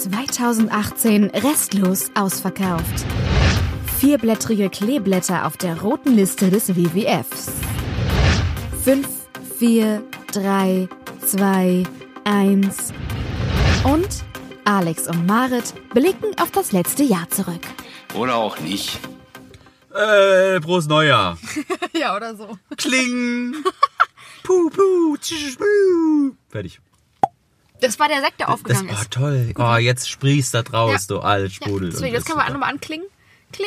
2018 0.00 1.26
restlos 1.26 2.10
ausverkauft. 2.14 3.04
Vierblättrige 3.98 4.70
Kleeblätter 4.70 5.46
auf 5.46 5.58
der 5.58 5.78
roten 5.82 6.14
Liste 6.14 6.48
des 6.48 6.74
WWFs. 6.74 7.52
5, 8.82 9.06
4, 9.58 10.02
3, 10.32 10.88
2, 11.26 11.82
1 12.24 12.94
und 13.84 14.08
Alex 14.64 15.06
und 15.06 15.26
Marit 15.26 15.74
blicken 15.92 16.38
auf 16.40 16.50
das 16.50 16.72
letzte 16.72 17.02
Jahr 17.02 17.28
zurück. 17.28 17.60
Oder 18.14 18.36
auch 18.36 18.58
nicht. 18.60 18.98
Äh, 19.94 20.60
Prost 20.60 20.88
Neujahr. 20.88 21.36
ja, 21.92 22.16
oder 22.16 22.34
so. 22.36 22.56
Kling. 22.78 23.54
puh, 24.44 24.70
puh, 24.70 25.16
tsch, 25.18 25.58
puh. 25.58 26.36
Fertig. 26.48 26.80
Das 27.80 27.98
war 27.98 28.08
der 28.08 28.20
Sekt, 28.20 28.38
der 28.40 28.46
Das 28.46 28.54
aufgegangen 28.54 28.88
war 28.90 29.00
ist. 29.02 29.10
toll. 29.10 29.52
Oh, 29.56 29.76
jetzt 29.76 30.08
sprießt 30.08 30.54
da 30.54 30.62
draus, 30.62 31.06
Ja. 31.08 31.16
du 31.16 31.20
alt 31.20 31.52
Ja, 31.52 31.56
Sprudel. 31.56 31.90
deswegen, 31.90 32.08
Und 32.08 32.12
das 32.14 32.22
ist 32.22 32.26
können 32.28 32.46
wir 32.46 32.52
nochmal 32.52 32.70
anklingen. 32.70 33.06
Kling. 33.52 33.66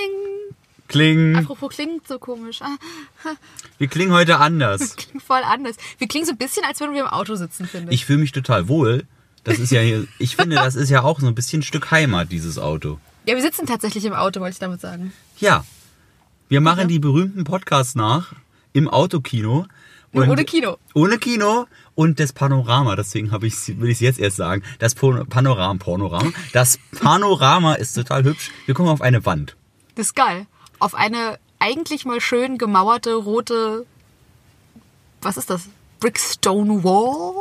Kling. 0.88 1.36
Apropos 1.38 1.74
klingt 1.74 2.08
so 2.08 2.20
komisch. 2.20 2.62
Ah, 2.62 2.76
Wir 3.78 3.88
klingen 3.88 4.12
heute 4.12 4.38
anders. 4.40 4.96
klingt 4.96 5.24
voll 5.24 5.42
anders. 5.44 5.76
Wir 5.98 6.08
klingen 6.08 6.26
so 6.26 6.34
ein 6.34 6.38
bisschen, 6.38 6.64
als 6.66 6.80
würden 6.80 6.94
wir 6.94 7.02
im 7.02 7.08
Auto 7.08 7.36
sitzen, 7.36 7.66
finde 7.68 7.90
ich. 7.92 8.02
Ich 8.02 8.06
fühle 8.06 8.20
mich 8.20 8.32
total 8.32 8.68
wohl. 8.68 9.06
Das 9.44 9.60
ist 9.60 9.72
ja 9.72 9.82
hier, 9.82 10.08
ich 10.20 10.36
finde, 10.36 10.56
das 10.56 10.76
ist 10.76 10.90
ja 10.90 11.02
auch 11.04 11.20
so 11.20 11.28
ein 11.28 11.36
bisschen 11.36 11.60
ein 11.60 11.64
Stück 11.64 11.92
Heimat, 11.92 12.32
dieses 12.32 12.58
Auto. 12.58 13.00
Ja, 13.26 13.36
wir 13.36 13.42
sitzen 13.42 13.66
tatsächlich 13.66 14.06
im 14.06 14.14
Auto, 14.14 14.40
wollte 14.40 14.54
ich 14.54 14.60
damit 14.60 14.80
sagen. 14.82 15.12
Ja. 15.40 15.66
Wir 16.50 16.62
machen 16.62 16.88
die 16.88 17.00
berühmten 17.00 17.44
Podcasts 17.46 17.96
nach 17.96 18.34
im 18.74 18.88
Autokino. 18.88 19.66
Und- 20.22 20.30
ohne 20.30 20.46
Kino. 20.46 20.78
Ohne 20.94 21.18
Kino 21.18 21.66
und 21.96 22.20
das 22.20 22.34
Panorama. 22.34 22.96
Deswegen 22.96 23.32
habe 23.32 23.48
ich, 23.48 23.80
will 23.80 23.90
ich 23.90 23.98
es 23.98 24.00
jetzt 24.02 24.20
erst 24.20 24.38
sagen. 24.38 24.64
Das 24.80 24.96
Panorama, 24.96 25.76
Panorama. 25.84 26.32
Das 26.54 26.78
Panorama 27.00 27.74
ist 27.74 27.94
total 27.94 28.24
hübsch. 28.24 28.52
Wir 28.66 28.76
gucken 28.76 28.92
auf 28.92 29.02
eine 29.02 29.26
Wand. 29.26 29.56
Das 29.96 30.08
ist 30.08 30.16
geil. 30.16 30.46
Auf 30.80 30.96
eine 30.96 31.40
eigentlich 31.60 32.06
mal 32.06 32.20
schön 32.22 32.58
gemauerte 32.58 33.14
rote. 33.16 33.86
Was 35.22 35.38
ist 35.38 35.50
das? 35.50 35.70
Brickstone 36.00 36.84
Wall? 36.84 37.34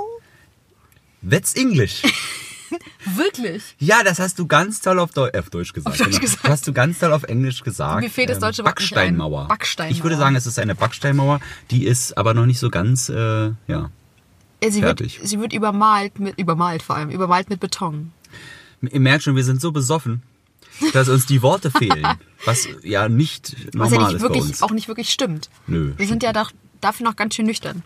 That's 1.28 1.54
English. 1.54 2.02
Wirklich? 3.16 3.62
Ja, 3.78 4.02
das 4.04 4.18
hast 4.18 4.38
du 4.38 4.46
ganz 4.46 4.80
toll 4.80 4.98
auf, 4.98 5.12
Deu 5.12 5.30
auf 5.36 5.50
Deutsch 5.50 5.72
gesagt. 5.72 5.94
Auf 5.94 5.98
Deutsch 5.98 6.10
genau. 6.10 6.20
gesagt. 6.20 6.44
Das 6.44 6.50
hast 6.50 6.66
du 6.66 6.72
ganz 6.72 6.98
toll 6.98 7.12
auf 7.12 7.24
Englisch 7.24 7.62
gesagt. 7.62 8.02
Mir 8.02 8.10
fehlt 8.10 8.30
das 8.30 8.36
Ähm, 8.36 8.42
deutsche 8.42 8.64
Wort. 8.64 8.74
Backsteinmauer. 8.76 9.48
Backsteinmauer. 9.48 9.96
Ich 9.96 10.02
würde 10.02 10.16
sagen, 10.16 10.36
es 10.36 10.46
ist 10.46 10.58
eine 10.58 10.74
Backsteinmauer. 10.74 11.40
Die 11.70 11.84
ist 11.86 12.16
aber 12.16 12.34
noch 12.34 12.46
nicht 12.46 12.58
so 12.58 12.70
ganz, 12.70 13.08
äh, 13.08 13.50
ja. 13.66 13.90
Sie, 14.64 14.74
wird, 14.80 15.00
Fertig. 15.00 15.20
sie 15.24 15.40
wird 15.40 15.52
übermalt 15.52 16.20
mit, 16.20 16.38
übermalt 16.38 16.82
vor 16.82 16.96
allem, 16.96 17.10
übermalt 17.10 17.50
mit 17.50 17.58
Beton. 17.58 18.12
Ihr 18.80 19.00
merkt 19.00 19.24
schon, 19.24 19.34
wir 19.34 19.42
sind 19.44 19.60
so 19.60 19.72
besoffen, 19.72 20.22
dass 20.92 21.08
uns 21.08 21.26
die 21.26 21.42
Worte 21.42 21.70
fehlen. 21.76 22.06
Was 22.44 22.68
ja 22.82 23.08
nicht 23.08 23.56
Was 23.74 23.90
normal 23.90 23.92
ja 23.92 24.06
nicht 24.06 24.16
ist 24.16 24.22
wirklich, 24.22 24.62
auch 24.62 24.70
nicht 24.70 24.86
wirklich 24.88 25.10
stimmt. 25.10 25.50
Nö, 25.66 25.92
Wir 25.96 26.06
sind 26.06 26.22
ja 26.22 26.32
doch, 26.32 26.52
dafür 26.80 27.04
noch 27.04 27.16
ganz 27.16 27.34
schön 27.34 27.46
nüchtern. 27.46 27.82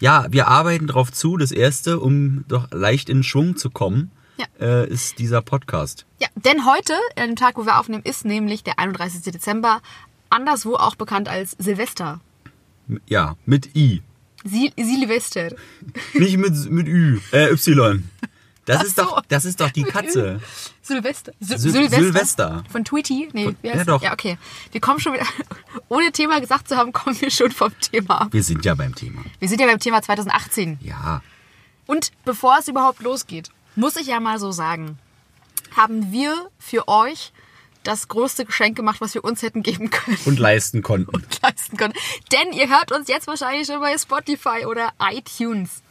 Ja, 0.00 0.26
wir 0.30 0.48
arbeiten 0.48 0.86
darauf 0.86 1.12
zu. 1.12 1.36
Das 1.36 1.52
erste, 1.52 2.00
um 2.00 2.44
doch 2.48 2.68
leicht 2.70 3.08
in 3.08 3.22
Schwung 3.22 3.56
zu 3.56 3.70
kommen, 3.70 4.10
Ja. 4.36 4.46
äh, 4.60 4.88
ist 4.88 5.18
dieser 5.18 5.40
Podcast. 5.42 6.04
Ja, 6.20 6.28
denn 6.34 6.66
heute, 6.66 6.92
an 7.16 7.28
dem 7.30 7.36
Tag, 7.36 7.56
wo 7.56 7.64
wir 7.64 7.78
aufnehmen, 7.78 8.02
ist 8.04 8.24
nämlich 8.24 8.62
der 8.62 8.78
31. 8.78 9.22
Dezember, 9.32 9.80
anderswo 10.28 10.74
auch 10.76 10.94
bekannt 10.96 11.28
als 11.28 11.52
Silvester. 11.58 12.20
Ja, 13.06 13.36
mit 13.46 13.74
I. 13.74 14.02
Sil 14.44 14.70
Silvester. 14.76 15.54
Nicht 16.14 16.36
mit, 16.36 16.70
mit 16.70 16.86
Ü, 16.86 17.18
äh, 17.32 17.50
Y. 17.52 18.04
Das 18.66 18.78
Ach 18.78 18.84
ist 18.84 18.96
so. 18.96 19.02
doch, 19.02 19.22
das 19.28 19.44
ist 19.44 19.60
doch 19.60 19.70
die 19.70 19.82
Katze. 19.84 20.40
Silvester. 20.82 21.32
Sil 21.40 21.56
Sil- 21.56 21.70
Silvester. 21.72 22.00
Silvester. 22.02 22.64
Von 22.70 22.84
Tweety? 22.84 23.28
Nee, 23.32 23.44
Von- 23.44 23.54
heißt 23.54 23.64
ja, 23.64 23.74
das? 23.76 23.86
doch. 23.86 24.02
Ja, 24.02 24.12
okay. 24.12 24.36
Wir 24.72 24.80
kommen 24.80 25.00
schon 25.00 25.14
wieder, 25.14 25.26
ohne 25.88 26.12
Thema 26.12 26.40
gesagt 26.40 26.68
zu 26.68 26.76
haben, 26.76 26.92
kommen 26.92 27.18
wir 27.20 27.30
schon 27.30 27.50
vom 27.52 27.72
Thema 27.80 28.22
ab. 28.22 28.28
Wir 28.32 28.42
sind 28.42 28.64
ja 28.64 28.74
beim 28.74 28.94
Thema. 28.94 29.24
Wir 29.38 29.48
sind 29.48 29.60
ja 29.60 29.66
beim 29.66 29.78
Thema 29.78 30.02
2018. 30.02 30.78
Ja. 30.82 31.22
Und 31.86 32.10
bevor 32.24 32.58
es 32.58 32.68
überhaupt 32.68 33.00
losgeht, 33.02 33.50
muss 33.76 33.96
ich 33.96 34.08
ja 34.08 34.20
mal 34.20 34.38
so 34.40 34.50
sagen, 34.52 34.98
haben 35.76 36.10
wir 36.12 36.50
für 36.58 36.88
euch 36.88 37.32
das 37.84 38.08
größte 38.08 38.44
Geschenk 38.44 38.76
gemacht, 38.76 39.00
was 39.00 39.14
wir 39.14 39.22
uns 39.22 39.42
hätten 39.42 39.62
geben 39.62 39.90
können 39.90 40.18
Und 40.24 40.40
leisten 40.40 40.82
konnten. 40.82 41.22
leisten 41.42 41.76
können. 41.76 41.94
Denn 42.32 42.52
ihr 42.52 42.68
hört 42.68 42.90
uns 42.90 43.06
jetzt 43.08 43.28
wahrscheinlich 43.28 43.68
schon 43.68 43.78
bei 43.78 43.96
Spotify 43.96 44.66
oder 44.66 44.90
iTunes. 45.00 45.82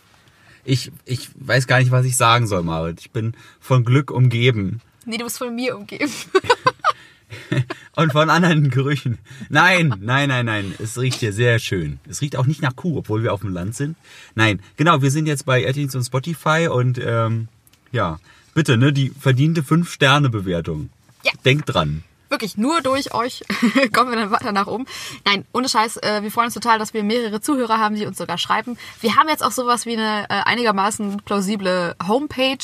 Ich, 0.66 0.92
ich 1.06 1.30
weiß 1.36 1.68
gar 1.68 1.80
nicht, 1.80 1.92
was 1.92 2.06
ich 2.06 2.18
sagen 2.18 2.48
soll, 2.48 2.64
Marit. 2.64 3.00
Ich 3.00 3.12
bin 3.12 3.34
von 3.60 3.86
Glück 3.86 4.12
umgeben. 4.12 4.82
Nee, 5.06 5.18
du 5.18 5.24
bist 5.24 5.38
von 5.38 5.54
mir 5.54 5.78
umgeben. 5.78 6.12
Und 7.96 8.12
von 8.12 8.30
anderen 8.30 8.70
Gerüchen. 8.70 9.20
Nein, 9.50 9.94
nein, 10.02 10.30
nein, 10.30 10.46
nein. 10.46 10.76
Es 10.80 11.00
riecht 11.00 11.20
hier 11.20 11.34
sehr 11.34 11.60
schön. 11.60 12.00
Es 12.10 12.22
riecht 12.22 12.36
auch 12.36 12.46
nicht 12.46 12.62
nach 12.62 12.76
Kuh, 12.76 12.98
obwohl 12.98 13.24
wir 13.24 13.34
auf 13.34 13.42
dem 13.42 13.54
Land 13.54 13.76
sind. 13.76 13.96
Nein, 14.34 14.62
genau, 14.76 15.02
wir 15.02 15.12
sind 15.12 15.28
jetzt 15.28 15.46
bei 15.46 15.64
iTunes 15.66 15.96
und 15.96 16.04
Spotify 16.04 16.68
und 16.70 17.00
ähm, 17.02 17.48
ja, 17.92 18.20
bitte, 18.54 18.78
ne, 18.78 18.92
die 18.92 19.12
verdiente 19.18 19.62
5-Sterne-Bewertung. 19.62 20.90
Ja. 21.24 21.32
Denkt 21.46 21.74
dran. 21.74 22.04
Wirklich, 22.36 22.58
nur 22.58 22.82
durch 22.82 23.14
euch 23.14 23.46
kommen 23.94 24.10
wir 24.12 24.18
dann 24.18 24.30
weiter 24.30 24.52
nach 24.52 24.68
oben. 24.68 24.86
Nein, 25.24 25.46
ohne 25.54 25.70
Scheiß, 25.70 25.96
äh, 26.04 26.22
wir 26.22 26.30
freuen 26.32 26.48
uns 26.48 26.54
total, 26.54 26.78
dass 26.78 26.94
wir 26.94 27.02
mehrere 27.02 27.40
Zuhörer 27.40 27.80
haben, 27.80 27.96
die 27.96 28.06
uns 28.06 28.18
sogar 28.18 28.38
schreiben. 28.38 28.78
Wir 29.00 29.16
haben 29.16 29.30
jetzt 29.30 29.42
auch 29.42 29.54
sowas 29.54 29.86
wie 29.86 29.94
eine 29.94 30.26
äh, 30.26 30.42
einigermaßen 30.44 31.22
plausible 31.24 31.96
Homepage. 32.06 32.58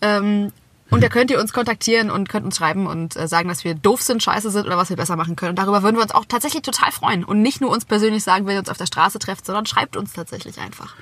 Ähm, 0.00 0.50
und 0.88 1.02
da 1.02 1.10
könnt 1.10 1.30
ihr 1.30 1.38
uns 1.38 1.52
kontaktieren 1.52 2.10
und 2.10 2.30
könnt 2.30 2.46
uns 2.46 2.56
schreiben 2.56 2.86
und 2.86 3.14
äh, 3.14 3.28
sagen, 3.28 3.50
dass 3.50 3.64
wir 3.64 3.74
doof 3.74 4.00
sind, 4.00 4.22
scheiße 4.22 4.50
sind 4.50 4.64
oder 4.64 4.78
was 4.78 4.88
wir 4.88 4.96
besser 4.96 5.16
machen 5.16 5.36
können. 5.36 5.50
Und 5.50 5.58
darüber 5.58 5.82
würden 5.82 5.96
wir 5.96 6.02
uns 6.02 6.14
auch 6.14 6.24
tatsächlich 6.24 6.62
total 6.62 6.90
freuen. 6.90 7.22
Und 7.22 7.42
nicht 7.42 7.60
nur 7.60 7.68
uns 7.68 7.84
persönlich 7.84 8.24
sagen, 8.24 8.46
wenn 8.46 8.54
ihr 8.54 8.60
uns 8.60 8.70
auf 8.70 8.78
der 8.78 8.86
Straße 8.86 9.18
trefft, 9.18 9.44
sondern 9.44 9.66
schreibt 9.66 9.98
uns 9.98 10.14
tatsächlich 10.14 10.58
einfach. 10.58 10.94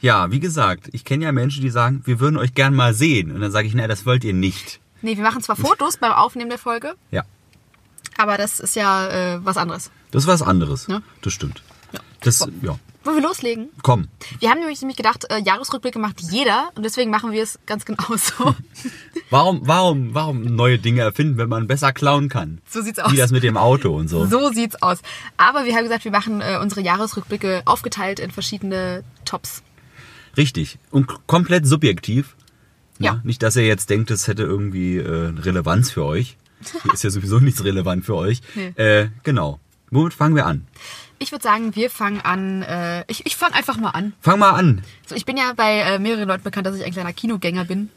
Ja, 0.00 0.30
wie 0.30 0.40
gesagt, 0.40 0.88
ich 0.92 1.04
kenne 1.04 1.24
ja 1.26 1.32
Menschen, 1.32 1.60
die 1.60 1.68
sagen, 1.68 2.00
wir 2.06 2.20
würden 2.20 2.38
euch 2.38 2.54
gern 2.54 2.74
mal 2.74 2.94
sehen. 2.94 3.30
Und 3.30 3.42
dann 3.42 3.52
sage 3.52 3.68
ich, 3.68 3.74
na, 3.74 3.86
das 3.86 4.06
wollt 4.06 4.24
ihr 4.24 4.32
nicht. 4.32 4.80
Nee, 5.02 5.18
wir 5.18 5.24
machen 5.24 5.42
zwar 5.42 5.56
Fotos 5.56 5.98
beim 5.98 6.12
Aufnehmen 6.12 6.48
der 6.48 6.58
Folge, 6.58 6.94
Ja, 7.10 7.24
aber 8.16 8.36
das 8.36 8.60
ist 8.60 8.76
ja 8.76 9.34
äh, 9.34 9.44
was 9.44 9.56
anderes. 9.56 9.90
das 10.10 10.24
ist 10.24 10.28
was 10.28 10.42
anderes. 10.42 10.86
Ja. 10.88 11.02
Das 11.22 11.32
stimmt. 11.32 11.62
Das, 12.22 12.46
ja, 12.60 12.78
Wollen 13.04 13.16
wir 13.16 13.22
loslegen? 13.22 13.70
komm. 13.82 14.08
Wir 14.40 14.50
haben 14.50 14.58
nämlich, 14.58 14.80
nämlich 14.82 14.98
gedacht, 14.98 15.24
äh, 15.30 15.40
Jahresrückblicke 15.40 15.98
macht 15.98 16.20
jeder 16.20 16.70
und 16.74 16.82
deswegen 16.82 17.10
machen 17.10 17.32
wir 17.32 17.42
es 17.42 17.58
ganz 17.64 17.86
genau 17.86 18.14
so. 18.16 18.54
Warum, 19.30 19.60
warum, 19.64 20.12
warum 20.12 20.42
neue 20.42 20.78
Dinge 20.80 21.02
erfinden, 21.02 21.38
wenn 21.38 21.48
man 21.48 21.68
besser 21.68 21.92
klauen 21.92 22.28
kann? 22.28 22.60
So 22.68 22.82
sieht's 22.82 22.98
aus. 22.98 23.12
Wie 23.12 23.16
das 23.16 23.30
mit 23.30 23.44
dem 23.44 23.56
Auto 23.56 23.96
und 23.96 24.08
so. 24.08 24.26
so 24.26 24.50
sieht's 24.50 24.82
aus. 24.82 24.98
Aber 25.36 25.64
wir 25.64 25.76
haben 25.76 25.84
gesagt, 25.84 26.04
wir 26.04 26.10
machen 26.10 26.40
äh, 26.40 26.58
unsere 26.60 26.80
Jahresrückblicke 26.80 27.62
aufgeteilt 27.64 28.18
in 28.18 28.32
verschiedene 28.32 29.04
Tops. 29.24 29.62
Richtig. 30.36 30.78
Und 30.90 31.26
komplett 31.28 31.64
subjektiv. 31.66 32.34
Ja. 32.98 33.14
Ne? 33.14 33.20
Nicht, 33.22 33.42
dass 33.44 33.54
ihr 33.54 33.64
jetzt 33.64 33.88
denkt, 33.88 34.10
es 34.10 34.26
hätte 34.26 34.42
irgendwie 34.42 34.98
äh, 34.98 35.32
Relevanz 35.38 35.92
für 35.92 36.04
euch. 36.04 36.36
Hier 36.82 36.92
ist 36.92 37.04
ja 37.04 37.10
sowieso 37.10 37.38
nichts 37.38 37.64
relevant 37.64 38.04
für 38.04 38.16
euch. 38.16 38.40
Nee. 38.54 38.68
Äh, 38.76 39.10
genau. 39.22 39.60
Womit 39.90 40.14
fangen 40.14 40.36
wir 40.36 40.46
an? 40.46 40.66
Ich 41.18 41.32
würde 41.32 41.42
sagen, 41.42 41.74
wir 41.74 41.90
fangen 41.90 42.20
an. 42.20 42.62
Äh, 42.62 43.04
ich 43.08 43.26
ich 43.26 43.36
fange 43.36 43.54
einfach 43.54 43.76
mal 43.76 43.90
an. 43.90 44.14
Fang 44.20 44.38
mal 44.38 44.52
an. 44.52 44.82
So, 45.06 45.14
ich 45.14 45.26
bin 45.26 45.36
ja 45.36 45.52
bei 45.54 45.80
äh, 45.80 45.98
mehreren 45.98 46.28
Leuten 46.28 46.44
bekannt, 46.44 46.66
dass 46.66 46.76
ich 46.76 46.84
ein 46.84 46.92
kleiner 46.92 47.12
Kinogänger 47.12 47.64
bin. 47.64 47.90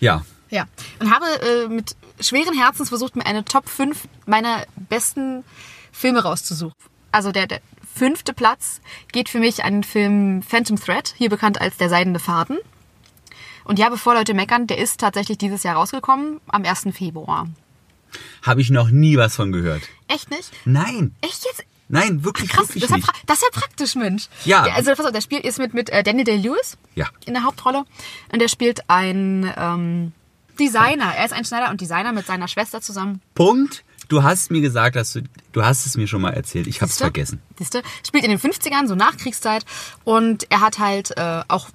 Ja. 0.00 0.24
Ja. 0.50 0.66
Und 0.98 1.14
habe 1.14 1.26
äh, 1.26 1.68
mit 1.68 1.94
schweren 2.20 2.54
Herzens 2.58 2.88
versucht, 2.88 3.16
mir 3.16 3.26
eine 3.26 3.44
Top 3.44 3.68
5 3.68 4.08
meiner 4.26 4.64
besten 4.76 5.44
Filme 5.92 6.22
rauszusuchen. 6.22 6.74
Also 7.12 7.30
der, 7.30 7.46
der 7.46 7.60
fünfte 7.94 8.32
Platz 8.32 8.80
geht 9.12 9.28
für 9.28 9.38
mich 9.38 9.64
an 9.64 9.74
den 9.74 9.84
Film 9.84 10.42
Phantom 10.42 10.78
Thread, 10.80 11.14
hier 11.16 11.28
bekannt 11.28 11.60
als 11.60 11.76
Der 11.76 11.88
seidene 11.88 12.18
Faden. 12.18 12.58
Und 13.64 13.78
ja, 13.78 13.88
bevor 13.88 14.14
Leute 14.14 14.34
meckern, 14.34 14.66
der 14.66 14.78
ist 14.78 15.00
tatsächlich 15.00 15.38
dieses 15.38 15.62
Jahr 15.62 15.76
rausgekommen, 15.76 16.40
am 16.48 16.64
1. 16.64 16.88
Februar. 16.92 17.48
Habe 18.42 18.60
ich 18.60 18.70
noch 18.70 18.90
nie 18.90 19.16
was 19.16 19.36
von 19.36 19.52
gehört. 19.52 19.82
Echt 20.08 20.30
nicht? 20.30 20.50
Nein. 20.64 21.14
Echt 21.22 21.44
jetzt? 21.44 21.64
Nein, 21.88 22.24
wirklich, 22.24 22.48
Krass, 22.50 22.68
wirklich 22.68 22.82
das 22.84 22.84
ist, 22.84 22.90
ja 22.90 22.96
nicht. 22.96 23.08
pra- 23.08 23.26
das 23.26 23.36
ist 23.38 23.42
ja 23.52 23.60
praktisch, 23.60 23.94
Mensch. 23.96 24.28
Ja. 24.44 24.62
Der, 24.64 24.74
also, 24.76 24.94
pass 24.94 25.04
auf, 25.06 25.12
der 25.12 25.20
spielt 25.20 25.44
ist 25.44 25.58
mit, 25.58 25.74
mit 25.74 25.90
äh, 25.90 26.02
Daniel 26.02 26.24
Day-Lewis 26.24 26.78
Ja. 26.94 27.08
in 27.26 27.34
der 27.34 27.42
Hauptrolle. 27.44 27.84
Und 28.32 28.40
der 28.40 28.48
spielt 28.48 28.88
einen 28.88 29.50
ähm, 29.56 30.12
Designer. 30.58 31.14
Er 31.16 31.24
ist 31.26 31.32
ein 31.32 31.44
Schneider 31.44 31.70
und 31.70 31.80
Designer 31.80 32.12
mit 32.12 32.26
seiner 32.26 32.48
Schwester 32.48 32.80
zusammen. 32.80 33.20
Punkt. 33.34 33.84
Du 34.08 34.22
hast 34.22 34.50
mir 34.50 34.60
gesagt, 34.60 34.96
dass 34.96 35.12
du, 35.14 35.22
du 35.52 35.64
hast 35.64 35.86
es 35.86 35.96
mir 35.96 36.06
schon 36.06 36.20
mal 36.22 36.32
erzählt. 36.34 36.66
Ich 36.66 36.80
habe 36.82 36.90
es 36.90 36.98
vergessen. 36.98 37.40
Siehste? 37.58 37.82
Spielt 38.06 38.24
in 38.24 38.30
den 38.30 38.38
50ern, 38.40 38.86
so 38.86 38.94
Nachkriegszeit. 38.94 39.64
Und 40.04 40.50
er 40.50 40.60
hat 40.60 40.78
halt 40.78 41.16
äh, 41.16 41.42
auch 41.48 41.68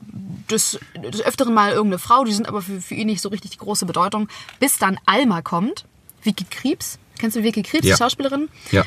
des, 0.50 0.80
des 0.96 1.22
Öfteren 1.22 1.54
mal 1.54 1.72
irgendeine 1.72 2.00
Frau, 2.00 2.24
die 2.24 2.34
sind 2.34 2.48
aber 2.48 2.62
für, 2.62 2.82
für 2.82 2.96
ihn 2.96 3.08
nicht 3.08 3.22
so 3.22 3.30
richtig 3.30 3.52
die 3.52 3.58
große 3.58 3.86
Bedeutung. 3.86 4.28
Bis 4.60 4.78
dann 4.78 5.00
Alma 5.06 5.42
kommt. 5.42 5.86
Vicky 6.24 6.46
Kriebs. 6.50 7.00
Kennst 7.20 7.36
du 7.36 7.44
Vicky 7.44 7.64
Kriebs, 7.64 7.86
Ja. 7.88 7.96
die 7.96 8.00
Schauspielerin? 8.04 8.50
Ja. 8.72 8.84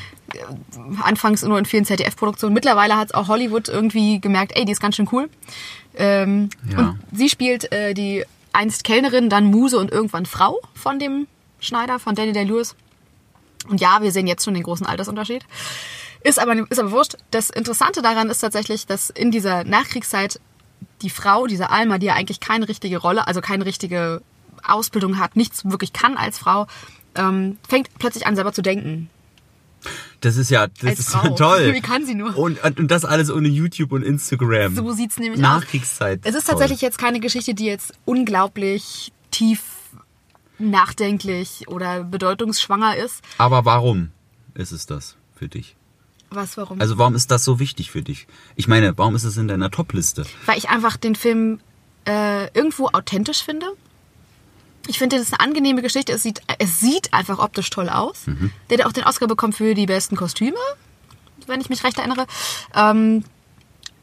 Anfangs 1.03 1.41
nur 1.43 1.57
in 1.59 1.65
vielen 1.65 1.85
ZDF-Produktionen. 1.85 2.53
Mittlerweile 2.53 2.95
hat 2.95 3.09
es 3.09 3.13
auch 3.13 3.27
Hollywood 3.27 3.67
irgendwie 3.67 4.19
gemerkt, 4.21 4.53
ey, 4.55 4.65
die 4.65 4.71
ist 4.71 4.79
ganz 4.81 4.95
schön 4.95 5.07
cool. 5.11 5.29
Ähm, 5.95 6.49
Ja. 6.69 6.77
Und 6.79 6.99
sie 7.11 7.29
spielt 7.29 7.71
äh, 7.71 7.93
die 7.93 8.23
einst 8.53 8.83
Kellnerin, 8.83 9.29
dann 9.29 9.45
Muse 9.45 9.77
und 9.77 9.91
irgendwann 9.91 10.25
Frau 10.25 10.59
von 10.73 10.99
dem 10.99 11.27
Schneider, 11.59 11.99
von 11.99 12.15
Danny 12.15 12.31
Day-Lewis. 12.31 12.75
Und 13.67 13.79
ja, 13.81 14.01
wir 14.01 14.11
sehen 14.11 14.27
jetzt 14.27 14.43
schon 14.45 14.53
den 14.53 14.63
großen 14.63 14.85
Altersunterschied. 14.85 15.45
Ist 16.23 16.39
aber, 16.39 16.53
ist 16.69 16.79
aber 16.79 16.91
wurscht. 16.91 17.15
Das 17.31 17.49
Interessante 17.49 18.01
daran 18.01 18.29
ist 18.29 18.39
tatsächlich, 18.39 18.85
dass 18.85 19.09
in 19.09 19.31
dieser 19.31 19.63
Nachkriegszeit 19.63 20.39
die 21.01 21.09
Frau, 21.09 21.47
diese 21.47 21.69
Alma, 21.69 21.97
die 21.97 22.07
ja 22.07 22.13
eigentlich 22.13 22.39
keine 22.39 22.67
richtige 22.67 22.97
Rolle, 22.97 23.27
also 23.27 23.41
keine 23.41 23.65
richtige 23.65 24.21
Ausbildung 24.63 25.19
hat, 25.19 25.35
nichts 25.35 25.65
wirklich 25.65 25.93
kann 25.93 26.17
als 26.17 26.37
Frau, 26.37 26.67
ähm, 27.15 27.57
fängt 27.67 27.89
plötzlich 27.99 28.27
an, 28.27 28.35
selber 28.35 28.53
zu 28.53 28.61
denken. 28.61 29.09
Das 30.19 30.37
ist 30.37 30.51
ja, 30.51 30.67
das 30.67 30.89
Als 30.89 30.99
ist 30.99 31.09
Frau. 31.09 31.29
toll. 31.35 31.73
Wie 31.73 31.81
kann 31.81 32.05
sie 32.05 32.13
nur? 32.13 32.37
Und, 32.37 32.63
und 32.79 32.91
das 32.91 33.03
alles 33.05 33.31
ohne 33.31 33.47
YouTube 33.47 33.91
und 33.91 34.03
Instagram. 34.03 34.75
So 34.75 34.91
sieht's 34.91 35.17
nämlich 35.17 35.39
aus. 35.39 35.61
Nachkriegszeit. 35.61 36.21
Es 36.23 36.35
ist 36.35 36.45
Toll. 36.45 36.53
tatsächlich 36.53 36.81
jetzt 36.81 36.99
keine 36.99 37.19
Geschichte, 37.19 37.55
die 37.55 37.65
jetzt 37.65 37.93
unglaublich 38.05 39.11
tief 39.31 39.63
nachdenklich 40.59 41.67
oder 41.67 42.03
bedeutungsschwanger 42.03 42.95
ist. 42.97 43.23
Aber 43.39 43.65
warum 43.65 44.11
ist 44.53 44.71
es 44.71 44.85
das 44.85 45.17
für 45.35 45.47
dich? 45.47 45.75
Was, 46.31 46.55
warum? 46.55 46.79
Also 46.79 46.97
warum 46.97 47.13
ist 47.13 47.29
das 47.29 47.43
so 47.43 47.59
wichtig 47.59 47.91
für 47.91 48.01
dich? 48.01 48.25
Ich 48.55 48.67
meine, 48.67 48.97
warum 48.97 49.15
ist 49.15 49.25
es 49.25 49.35
in 49.37 49.47
deiner 49.49 49.69
Top-Liste? 49.69 50.25
Weil 50.45 50.57
ich 50.57 50.69
einfach 50.69 50.95
den 50.95 51.15
Film 51.15 51.59
äh, 52.07 52.47
irgendwo 52.53 52.87
authentisch 52.87 53.43
finde. 53.43 53.67
Ich 54.87 54.97
finde, 54.97 55.17
das 55.17 55.27
ist 55.27 55.33
eine 55.33 55.41
angenehme 55.41 55.81
Geschichte. 55.81 56.13
Es 56.13 56.23
sieht, 56.23 56.41
es 56.57 56.79
sieht 56.79 57.13
einfach 57.13 57.37
optisch 57.37 57.69
toll 57.69 57.89
aus. 57.89 58.23
Der 58.69 58.79
hat 58.79 58.85
auch 58.85 58.93
den 58.93 59.03
Oscar 59.03 59.27
bekommen 59.27 59.53
für 59.53 59.75
die 59.75 59.85
besten 59.85 60.15
Kostüme, 60.15 60.57
wenn 61.47 61.61
ich 61.61 61.69
mich 61.69 61.83
recht 61.83 61.97
erinnere. 61.97 62.25
Ähm, 62.73 63.23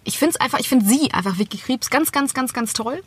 ich 0.04 0.18
finde 0.18 0.34
es 0.34 0.40
einfach, 0.40 0.60
ich 0.60 0.68
finde 0.68 0.86
sie 0.86 1.10
einfach, 1.12 1.38
Vicky 1.38 1.58
Krebs, 1.58 1.90
ganz, 1.90 2.12
ganz, 2.12 2.34
ganz, 2.34 2.52
ganz 2.52 2.74
toll. 2.74 3.02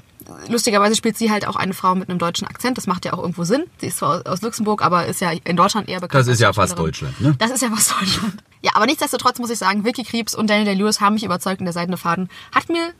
Lustigerweise 0.50 0.95
spielt 0.95 1.18
sie 1.18 1.31
halt 1.31 1.48
auch 1.48 1.56
eine 1.56 1.74
Frau 1.74 1.95
mit 1.95 2.10
einem 2.10 2.19
deutschen 2.19 2.48
Akzent. 2.48 2.78
Das 2.78 2.88
macht 2.88 3.06
ja 3.06 3.13
auch 3.13 3.19
irgendwo 3.19 3.44
Sinn. 3.44 3.63
Sie 3.80 3.88
ist 3.88 3.98
zwar 3.98 4.25
aus, 4.28 4.42
Luxemburg, 4.42 4.83
aber 4.83 5.06
ist 5.06 5.22
ja 5.22 5.31
in 5.31 5.56
Deutschland 5.57 5.88
eher 5.89 6.00
bekannt. 6.00 6.28
Das 6.28 6.28
ist 6.33 6.39
ja 6.42 6.51
fast. 6.54 6.78
Deutschland, 6.78 7.19
ne? 7.22 7.36
Das 7.39 7.51
ist 7.51 7.62
ja 7.62 7.69
fast 7.69 7.92
Deutschland. 8.00 8.44
Ja, 8.62 8.72
aber 8.75 8.86
nichtsdestotrotz 8.86 9.39
muss 9.39 9.50
ich 9.50 9.57
sagen, 9.57 9.86
Vicky 9.86 10.04
Krebs 10.04 10.36
und 10.36 10.50
Daniel 10.50 10.66
Day-Lewis 10.66 11.01
haben 11.01 11.13
mich 11.16 11.24
überzeugt 11.24 11.60
in 11.60 11.66
der 11.66 11.74
Seidene 11.74 11.98
Faden. 11.98 12.30
Hat 12.54 12.69
mir, 12.69 12.94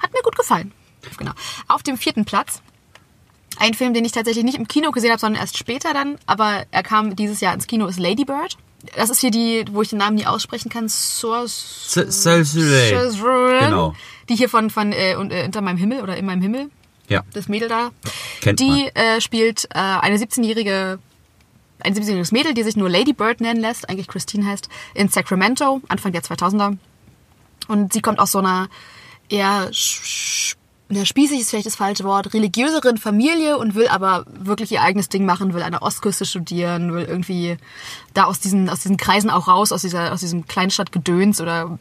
hat 0.00 0.12
mir 0.12 0.22
gut 0.22 0.36
gefallen. 0.36 0.72
Genau. 1.18 1.32
Auf 1.68 1.82
dem 1.82 1.96
vierten 1.96 2.24
Platz 2.24 2.60
ein 3.58 3.72
Film, 3.74 3.94
den 3.94 4.04
ich 4.04 4.12
tatsächlich 4.12 4.44
nicht 4.44 4.58
im 4.58 4.68
Kino 4.68 4.90
gesehen 4.90 5.10
habe, 5.10 5.20
sondern 5.20 5.40
erst 5.40 5.56
später 5.56 5.94
dann, 5.94 6.18
aber 6.26 6.64
er 6.70 6.82
kam 6.82 7.16
dieses 7.16 7.40
Jahr 7.40 7.54
ins 7.54 7.66
Kino, 7.66 7.86
ist 7.86 7.98
Lady 7.98 8.24
Bird. 8.24 8.56
Das 8.94 9.08
ist 9.10 9.20
hier 9.20 9.30
die, 9.30 9.64
wo 9.70 9.82
ich 9.82 9.88
den 9.88 9.98
Namen 9.98 10.16
nie 10.16 10.26
aussprechen 10.26 10.68
kann, 10.68 10.86
Cel- 10.88 11.48
Genau. 13.60 13.94
Die 14.28 14.36
hier 14.36 14.48
von, 14.48 14.70
von 14.70 14.92
äh, 14.92 15.16
und, 15.16 15.30
äh, 15.32 15.44
Unter 15.44 15.60
meinem 15.60 15.78
Himmel 15.78 16.02
oder 16.02 16.16
In 16.16 16.26
meinem 16.26 16.42
Himmel, 16.42 16.70
Ja. 17.08 17.22
das 17.32 17.48
Mädel 17.48 17.68
da. 17.68 17.90
Kennt 18.40 18.60
die 18.60 18.90
äh, 18.94 19.20
spielt 19.20 19.66
äh, 19.66 19.78
eine 19.78 20.16
17-jährige 20.16 20.98
ein 21.80 21.94
17-jähriges 21.94 22.32
Mädel, 22.32 22.54
die 22.54 22.62
sich 22.62 22.74
nur 22.76 22.88
Lady 22.88 23.12
Bird 23.12 23.40
nennen 23.42 23.60
lässt, 23.60 23.88
eigentlich 23.90 24.08
Christine 24.08 24.46
heißt, 24.46 24.68
in 24.94 25.08
Sacramento, 25.10 25.82
Anfang 25.88 26.10
der 26.10 26.22
2000er. 26.22 26.78
Und 27.68 27.92
sie 27.92 28.00
kommt 28.00 28.18
aus 28.18 28.32
so 28.32 28.38
einer 28.38 28.68
eher 29.28 29.70
sch- 29.72 30.56
na, 30.88 31.04
spießig 31.04 31.40
ist 31.40 31.50
vielleicht 31.50 31.66
das 31.66 31.74
falsche 31.76 32.04
Wort, 32.04 32.32
religiöseren 32.32 32.96
Familie 32.96 33.58
und 33.58 33.74
will 33.74 33.88
aber 33.88 34.24
wirklich 34.28 34.70
ihr 34.72 34.82
eigenes 34.82 35.08
Ding 35.08 35.26
machen, 35.26 35.52
will 35.52 35.62
an 35.64 35.72
der 35.72 35.82
Ostküste 35.82 36.24
studieren, 36.24 36.94
will 36.94 37.04
irgendwie 37.04 37.56
da 38.14 38.24
aus 38.24 38.38
diesen, 38.40 38.70
aus 38.70 38.80
diesen 38.80 38.96
Kreisen 38.96 39.28
auch 39.28 39.48
raus, 39.48 39.72
aus, 39.72 39.82
dieser, 39.82 40.12
aus 40.12 40.20
diesem 40.20 40.46
Kleinstadtgedöns 40.46 41.40
oder 41.40 41.76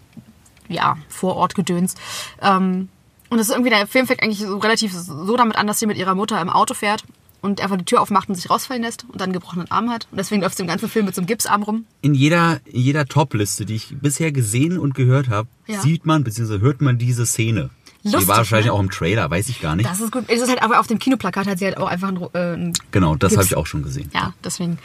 ja, 0.67 0.97
Vorortgedöns. 1.07 1.93
Ähm, 2.41 2.89
und 3.35 3.39
das 3.39 3.49
ist 3.49 3.53
irgendwie, 3.53 3.69
der 3.69 3.85
Film 3.85 4.07
fängt 4.07 4.23
eigentlich 4.23 4.39
so 4.39 4.57
relativ 4.59 4.93
so 4.93 5.35
damit 5.35 5.57
an, 5.57 5.67
dass 5.67 5.77
sie 5.79 5.87
mit 5.87 5.97
ihrer 5.97 6.15
Mutter 6.15 6.39
im 6.39 6.49
Auto 6.49 6.73
fährt 6.73 7.03
und 7.41 7.59
einfach 7.59 7.75
die 7.75 7.83
Tür 7.83 7.99
aufmacht 8.01 8.29
und 8.29 8.35
sich 8.35 8.49
rausfallen 8.49 8.81
lässt 8.81 9.03
und 9.03 9.15
dann 9.19 9.25
einen 9.25 9.33
gebrochenen 9.33 9.69
Arm 9.69 9.89
hat. 9.89 10.07
Und 10.09 10.17
deswegen 10.17 10.41
läuft 10.41 10.55
sie 10.55 10.63
im 10.63 10.69
ganzen 10.69 10.87
Film 10.87 11.03
mit 11.05 11.15
so 11.15 11.19
einem 11.19 11.27
Gipsarm 11.27 11.63
rum. 11.63 11.85
In 12.01 12.13
jeder, 12.13 12.61
jeder 12.71 13.05
Top-Liste, 13.07 13.65
die 13.65 13.75
ich 13.75 13.93
bisher 14.01 14.31
gesehen 14.31 14.79
und 14.79 14.95
gehört 14.95 15.27
habe, 15.27 15.49
Ja. 15.67 15.81
sieht 15.81 16.05
man 16.05 16.23
bzw. 16.23 16.59
hört 16.59 16.79
man 16.79 16.97
diese 16.97 17.25
Szene. 17.25 17.71
die 18.05 18.11
Lustig, 18.11 18.27
war 18.29 18.37
wahrscheinlich 18.37 18.67
ne? 18.67 18.73
auch 18.73 18.79
im 18.79 18.89
Trailer, 18.89 19.29
weiß 19.29 19.49
ich 19.49 19.59
gar 19.59 19.75
nicht. 19.75 19.89
Das 19.89 19.99
ist 19.99 20.11
gut. 20.13 20.23
Es 20.27 20.39
ist 20.41 20.47
halt 20.47 20.63
aber 20.63 20.79
auf 20.79 20.87
dem 20.87 20.97
Kinoplakat 20.97 21.45
hat 21.45 21.59
sie 21.59 21.65
halt 21.65 21.77
auch 21.77 21.87
einfach 21.89 22.07
ein, 22.07 22.21
äh, 22.35 22.53
ein 22.53 22.73
genau, 22.91 23.15
das 23.15 23.33
habe 23.35 23.43
ich 23.45 23.57
auch 23.57 23.65
schon 23.65 23.83
gesehen. 23.83 24.09
Ja, 24.13 24.33
deswegen. 24.43 24.77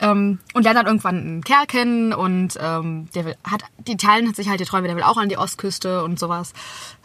Ähm, 0.00 0.38
und 0.54 0.62
lernt 0.64 0.78
dann 0.78 0.86
irgendwann 0.86 1.18
einen 1.18 1.44
Kerl 1.44 1.66
kennen 1.66 2.12
und 2.14 2.58
ähm, 2.60 3.08
der 3.14 3.26
will, 3.26 3.36
hat, 3.44 3.62
die 3.86 3.96
teilen 3.96 4.26
hat 4.26 4.36
sich 4.36 4.48
halt 4.48 4.58
die 4.58 4.64
Träume, 4.64 4.86
der 4.88 4.96
will 4.96 5.02
auch 5.02 5.18
an 5.18 5.28
die 5.28 5.36
Ostküste 5.38 6.02
und 6.02 6.18
sowas. 6.18 6.54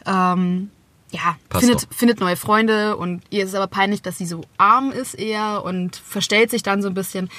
Ähm, 0.06 0.70
ja, 1.12 1.38
Passt 1.50 1.66
findet, 1.66 1.84
doch. 1.84 1.96
findet 1.96 2.20
neue 2.20 2.36
Freunde 2.36 2.98
und 2.98 3.22
ihr 3.30 3.44
ist 3.44 3.50
es 3.50 3.56
aber 3.56 3.68
peinlich, 3.68 4.02
dass 4.02 4.18
sie 4.18 4.26
so 4.26 4.44
arm 4.58 4.92
ist 4.92 5.14
eher 5.14 5.64
und 5.64 5.96
verstellt 5.96 6.52
sich 6.52 6.64
dann 6.64 6.82
so 6.82 6.88
ein 6.90 6.94
bisschen. 6.94 7.30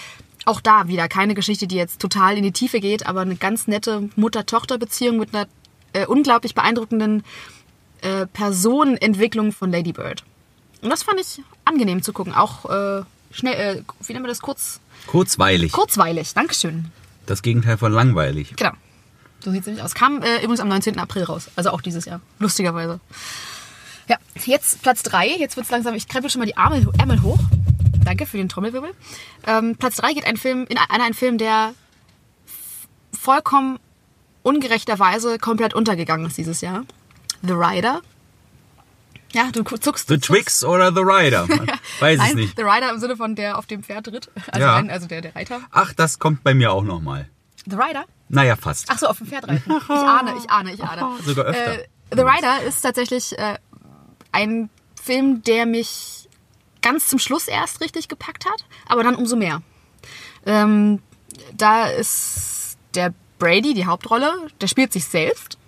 Auch 0.44 0.60
da 0.62 0.88
wieder 0.88 1.08
keine 1.08 1.34
Geschichte, 1.34 1.66
die 1.66 1.76
jetzt 1.76 2.00
total 2.00 2.38
in 2.38 2.42
die 2.42 2.52
Tiefe 2.52 2.80
geht, 2.80 3.06
aber 3.06 3.20
eine 3.20 3.36
ganz 3.36 3.66
nette 3.66 4.08
Mutter-Tochter-Beziehung 4.16 5.18
mit 5.18 5.34
einer 5.34 5.46
äh, 5.92 6.06
unglaublich 6.06 6.54
beeindruckenden 6.54 7.22
äh, 8.00 8.26
Personenentwicklung 8.26 9.52
von 9.52 9.70
Lady 9.70 9.92
Bird. 9.92 10.24
Und 10.80 10.88
das 10.88 11.02
fand 11.02 11.20
ich 11.20 11.42
angenehm 11.66 12.02
zu 12.02 12.14
gucken. 12.14 12.32
Auch 12.32 12.64
äh, 12.64 13.02
schnell, 13.30 13.54
äh, 13.54 13.82
wie 14.06 14.12
nennt 14.14 14.22
man 14.22 14.30
das? 14.30 14.40
Kurz, 14.40 14.80
Kurzweilig. 15.06 15.72
kurzweilig. 15.72 16.32
Dankeschön. 16.32 16.86
Das 17.26 17.42
Gegenteil 17.42 17.76
von 17.76 17.92
langweilig. 17.92 18.54
Genau. 18.56 18.72
So 19.40 19.50
sieht 19.50 19.60
es 19.60 19.66
nämlich 19.66 19.84
aus. 19.84 19.94
Kam 19.94 20.22
äh, 20.22 20.36
übrigens 20.38 20.60
am 20.60 20.68
19. 20.68 20.98
April 20.98 21.24
raus. 21.24 21.50
Also 21.56 21.70
auch 21.70 21.82
dieses 21.82 22.06
Jahr. 22.06 22.20
Lustigerweise. 22.38 23.00
Ja, 24.08 24.16
jetzt 24.44 24.82
Platz 24.82 25.02
3. 25.02 25.28
Jetzt 25.38 25.56
wird 25.56 25.66
es 25.66 25.70
langsam. 25.72 25.94
Ich 25.94 26.08
krempel 26.08 26.30
schon 26.30 26.40
mal 26.40 26.46
die 26.46 26.56
Arme, 26.56 26.86
Ärmel 26.98 27.22
hoch. 27.22 27.38
Danke 28.04 28.26
für 28.26 28.38
den 28.38 28.48
Trommelwirbel. 28.48 28.90
Ähm, 29.46 29.76
Platz 29.76 29.96
3 29.96 30.14
geht 30.14 30.26
ein 30.26 30.36
Film, 30.36 30.66
in 30.68 30.78
an 30.78 31.00
einen 31.00 31.14
Film, 31.14 31.36
der 31.38 31.74
vollkommen 33.12 33.78
ungerechterweise 34.42 35.38
komplett 35.38 35.74
untergegangen 35.74 36.26
ist 36.26 36.38
dieses 36.38 36.60
Jahr. 36.60 36.84
The 37.42 37.52
Rider. 37.52 38.00
Ja, 39.32 39.50
du 39.52 39.62
zuckst. 39.62 40.08
The. 40.08 40.18
Twix 40.18 40.64
oder 40.64 40.90
The 40.92 41.00
Rider? 41.00 41.46
Weiß 42.00 42.18
Nein, 42.18 42.28
es 42.30 42.34
nicht. 42.34 42.56
The 42.56 42.62
Rider 42.62 42.90
im 42.90 42.98
Sinne 42.98 43.16
von 43.16 43.34
der 43.34 43.58
auf 43.58 43.66
dem 43.66 43.82
Pferd 43.82 44.08
ritt. 44.08 44.30
Also, 44.52 44.60
Ja. 44.66 44.76
ein, 44.76 44.90
also 44.90 45.06
der, 45.06 45.20
der 45.20 45.36
Reiter. 45.36 45.60
Ach, 45.70 45.92
das 45.92 46.18
kommt 46.18 46.42
bei 46.42 46.54
mir 46.54 46.72
auch 46.72 46.82
nochmal. 46.82 47.28
The 47.66 47.76
Rider? 47.76 48.04
Naja, 48.30 48.56
fast. 48.56 48.86
Ach 48.88 48.98
so, 48.98 49.06
auf 49.06 49.18
dem 49.18 49.26
Pferd 49.26 49.46
reiten. 49.48 49.70
Ich 49.70 49.90
ahne, 49.90 50.34
ich 50.38 50.50
ahne, 50.50 50.72
ich 50.72 50.82
ahne. 50.82 51.18
Sogar 51.26 51.44
öfter. 51.44 51.80
Äh, 51.80 51.86
The 52.10 52.22
Rider 52.22 52.62
ist 52.66 52.80
tatsächlich 52.80 53.38
äh, 53.38 53.58
ein 54.32 54.70
Film, 55.00 55.42
der 55.42 55.66
mich 55.66 56.28
ganz 56.82 57.08
zum 57.08 57.18
Schluss 57.18 57.48
erst 57.48 57.80
richtig 57.80 58.08
gepackt 58.08 58.46
hat, 58.46 58.64
aber 58.86 59.02
dann 59.02 59.14
umso 59.14 59.36
mehr. 59.36 59.62
Ähm, 60.46 61.00
da 61.56 61.86
ist 61.86 62.76
der 62.94 63.12
Brady, 63.38 63.74
die 63.74 63.86
Hauptrolle, 63.86 64.32
der 64.60 64.66
spielt 64.66 64.92
sich 64.92 65.04
selbst. 65.04 65.58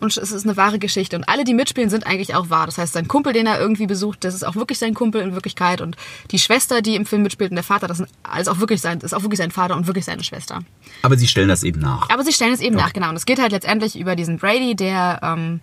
Und 0.00 0.16
es 0.16 0.32
ist 0.32 0.44
eine 0.44 0.56
wahre 0.56 0.80
Geschichte. 0.80 1.14
Und 1.14 1.28
alle, 1.28 1.44
die 1.44 1.54
mitspielen, 1.54 1.88
sind 1.88 2.04
eigentlich 2.08 2.34
auch 2.34 2.50
wahr. 2.50 2.66
Das 2.66 2.76
heißt, 2.76 2.92
sein 2.92 3.06
Kumpel, 3.06 3.32
den 3.32 3.46
er 3.46 3.60
irgendwie 3.60 3.86
besucht, 3.86 4.24
das 4.24 4.34
ist 4.34 4.42
auch 4.42 4.56
wirklich 4.56 4.80
sein 4.80 4.94
Kumpel 4.94 5.22
in 5.22 5.34
Wirklichkeit. 5.34 5.80
Und 5.80 5.96
die 6.32 6.40
Schwester, 6.40 6.82
die 6.82 6.96
im 6.96 7.06
Film 7.06 7.22
mitspielt, 7.22 7.52
und 7.52 7.54
der 7.54 7.62
Vater, 7.62 7.86
das 7.86 7.98
sind 7.98 8.08
alles 8.24 8.48
auch 8.48 8.58
wirklich 8.58 8.80
sein, 8.80 8.98
ist 8.98 9.14
auch 9.14 9.22
wirklich 9.22 9.38
sein 9.38 9.52
Vater 9.52 9.76
und 9.76 9.86
wirklich 9.86 10.04
seine 10.04 10.24
Schwester. 10.24 10.64
Aber 11.02 11.16
sie 11.16 11.28
stellen 11.28 11.48
das 11.48 11.62
eben 11.62 11.78
nach. 11.78 12.10
Aber 12.10 12.24
sie 12.24 12.32
stellen 12.32 12.52
es 12.52 12.60
eben 12.60 12.74
nach, 12.74 12.92
genau. 12.92 13.10
Und 13.10 13.16
es 13.16 13.26
geht 13.26 13.40
halt 13.40 13.52
letztendlich 13.52 13.96
über 13.96 14.16
diesen 14.16 14.38
Brady, 14.38 14.74
der 14.74 15.20
ähm, 15.22 15.60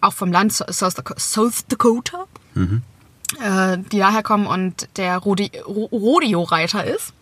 auch 0.00 0.12
vom 0.12 0.32
Land 0.32 0.52
So- 0.52 0.64
South 0.70 0.94
Dakota, 0.94 1.66
Dakota 1.68 2.26
äh, 3.40 3.78
die 3.92 3.98
daher 3.98 4.22
kommen 4.22 4.46
und 4.46 4.88
der 4.96 5.18
Rode 5.18 5.50
Ro 5.66 5.84
Rodeo-Reiter 5.92 6.84
ist. 6.84 7.12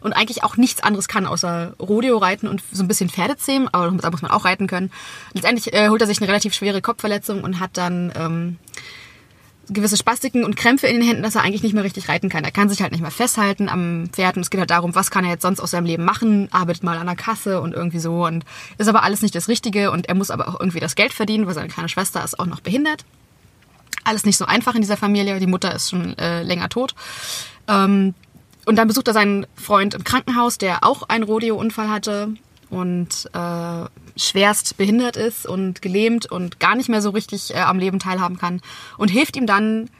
Und 0.00 0.12
eigentlich 0.12 0.44
auch 0.44 0.56
nichts 0.56 0.82
anderes 0.84 1.08
kann, 1.08 1.26
außer 1.26 1.74
Rodeo 1.80 2.18
reiten 2.18 2.46
und 2.46 2.62
so 2.70 2.84
ein 2.84 2.88
bisschen 2.88 3.10
Pferde 3.10 3.36
zähmen, 3.36 3.68
aber 3.72 3.90
da 3.90 4.10
muss 4.12 4.22
man 4.22 4.30
auch 4.30 4.44
reiten 4.44 4.68
können. 4.68 4.92
Letztendlich 5.32 5.72
äh, 5.74 5.88
holt 5.88 6.00
er 6.00 6.06
sich 6.06 6.18
eine 6.18 6.28
relativ 6.28 6.54
schwere 6.54 6.80
Kopfverletzung 6.80 7.42
und 7.42 7.58
hat 7.58 7.70
dann 7.76 8.12
ähm, 8.14 8.58
gewisse 9.68 9.96
Spastiken 9.96 10.44
und 10.44 10.56
Krämpfe 10.56 10.86
in 10.86 10.96
den 10.96 11.06
Händen, 11.06 11.22
dass 11.22 11.34
er 11.34 11.42
eigentlich 11.42 11.62
nicht 11.62 11.74
mehr 11.74 11.84
richtig 11.84 12.08
reiten 12.08 12.28
kann. 12.28 12.44
Er 12.44 12.50
kann 12.50 12.68
sich 12.68 12.82
halt 12.82 12.92
nicht 12.92 13.00
mehr 13.00 13.10
festhalten 13.10 13.68
am 13.68 14.08
Pferd 14.12 14.36
und 14.36 14.42
es 14.42 14.50
geht 14.50 14.60
halt 14.60 14.70
darum, 14.70 14.94
was 14.94 15.10
kann 15.10 15.24
er 15.24 15.30
jetzt 15.30 15.42
sonst 15.42 15.60
aus 15.60 15.70
seinem 15.70 15.86
Leben 15.86 16.04
machen, 16.04 16.48
arbeitet 16.52 16.82
mal 16.82 16.98
an 16.98 17.06
der 17.06 17.16
Kasse 17.16 17.60
und 17.60 17.74
irgendwie 17.74 17.98
so 17.98 18.26
und 18.26 18.44
ist 18.78 18.88
aber 18.88 19.02
alles 19.02 19.22
nicht 19.22 19.34
das 19.34 19.48
Richtige 19.48 19.90
und 19.90 20.08
er 20.08 20.14
muss 20.14 20.30
aber 20.30 20.48
auch 20.48 20.60
irgendwie 20.60 20.80
das 20.80 20.94
Geld 20.94 21.12
verdienen, 21.12 21.46
weil 21.46 21.54
seine 21.54 21.68
kleine 21.68 21.88
Schwester 21.88 22.22
ist 22.24 22.38
auch 22.38 22.46
noch 22.46 22.60
behindert. 22.60 23.04
Alles 24.04 24.26
nicht 24.26 24.36
so 24.36 24.44
einfach 24.44 24.74
in 24.74 24.82
dieser 24.82 24.96
Familie, 24.96 25.38
die 25.40 25.46
Mutter 25.46 25.74
ist 25.74 25.90
schon 25.90 26.16
äh, 26.18 26.42
länger 26.42 26.68
tot. 26.68 26.94
Ähm, 27.68 28.14
und 28.66 28.76
dann 28.76 28.88
besucht 28.88 29.08
er 29.08 29.14
seinen 29.14 29.46
Freund 29.54 29.94
im 29.94 30.04
Krankenhaus, 30.04 30.58
der 30.58 30.84
auch 30.84 31.02
einen 31.08 31.24
Rodeo-Unfall 31.24 31.88
hatte 31.88 32.34
und 32.70 33.30
äh, 33.32 33.84
schwerst 34.16 34.76
behindert 34.76 35.16
ist 35.16 35.46
und 35.46 35.82
gelähmt 35.82 36.30
und 36.30 36.60
gar 36.60 36.76
nicht 36.76 36.88
mehr 36.88 37.02
so 37.02 37.10
richtig 37.10 37.54
äh, 37.54 37.58
am 37.58 37.78
Leben 37.78 37.98
teilhaben 37.98 38.38
kann 38.38 38.60
und 38.98 39.08
hilft 39.08 39.36
ihm 39.36 39.46
dann 39.46 39.90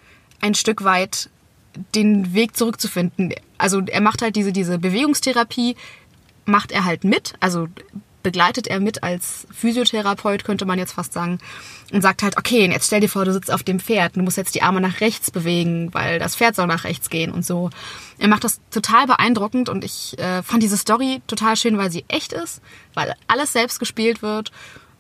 ein 0.41 0.55
Stück 0.55 0.85
weit 0.85 1.31
den 1.95 2.35
Weg 2.35 2.57
zurückzufinden. 2.57 3.35
Also 3.59 3.81
er 3.81 4.01
macht 4.01 4.23
halt 4.23 4.37
diese, 4.37 4.53
diese 4.53 4.79
Bewegungstherapie, 4.79 5.77
macht 6.45 6.71
er 6.71 6.85
halt 6.85 7.05
mit, 7.05 7.35
also 7.41 7.69
begleitet 8.25 8.67
er 8.67 8.81
mit 8.81 9.05
als 9.05 9.47
Physiotherapeut, 9.53 10.43
könnte 10.43 10.65
man 10.65 10.81
jetzt 10.81 10.95
fast 10.95 11.13
sagen, 11.13 11.39
und 11.93 12.03
sagt 12.03 12.25
halt, 12.25 12.37
okay, 12.37 12.69
jetzt 12.69 12.87
stell 12.89 13.01
dir 13.01 13.09
vor, 13.09 13.25
du 13.25 13.33
sitzt 13.33 13.53
auf 13.53 13.63
dem 13.63 13.79
Pferd, 13.79 14.17
du 14.17 14.23
musst 14.23 14.37
jetzt 14.37 14.57
die 14.57 14.63
Arme 14.63 14.81
nach 14.81 15.01
rechts 15.01 15.31
bewegen, 15.31 15.95
weil 15.95 16.19
das 16.19 16.35
Pferd 16.35 16.57
soll 16.57 16.67
nach 16.67 16.83
rechts 16.83 17.11
gehen 17.11 17.31
und 17.31 17.47
so. 17.47 17.71
Er 18.19 18.27
macht 18.27 18.43
das 18.43 18.61
total 18.73 19.07
beeindruckend 19.07 19.69
und 19.69 19.85
ich 19.85 20.19
äh, 20.19 20.43
fand 20.43 20.65
diese 20.65 20.77
Story 20.77 21.23
total 21.29 21.57
schön, 21.57 21.79
weil 21.79 21.93
sie 21.93 22.05
echt 22.09 22.33
ist, 22.33 22.61
weil 22.95 23.15
alles 23.29 23.53
selbst 23.53 23.79
gespielt 23.79 24.23
wird 24.23 24.51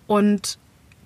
und 0.06 0.58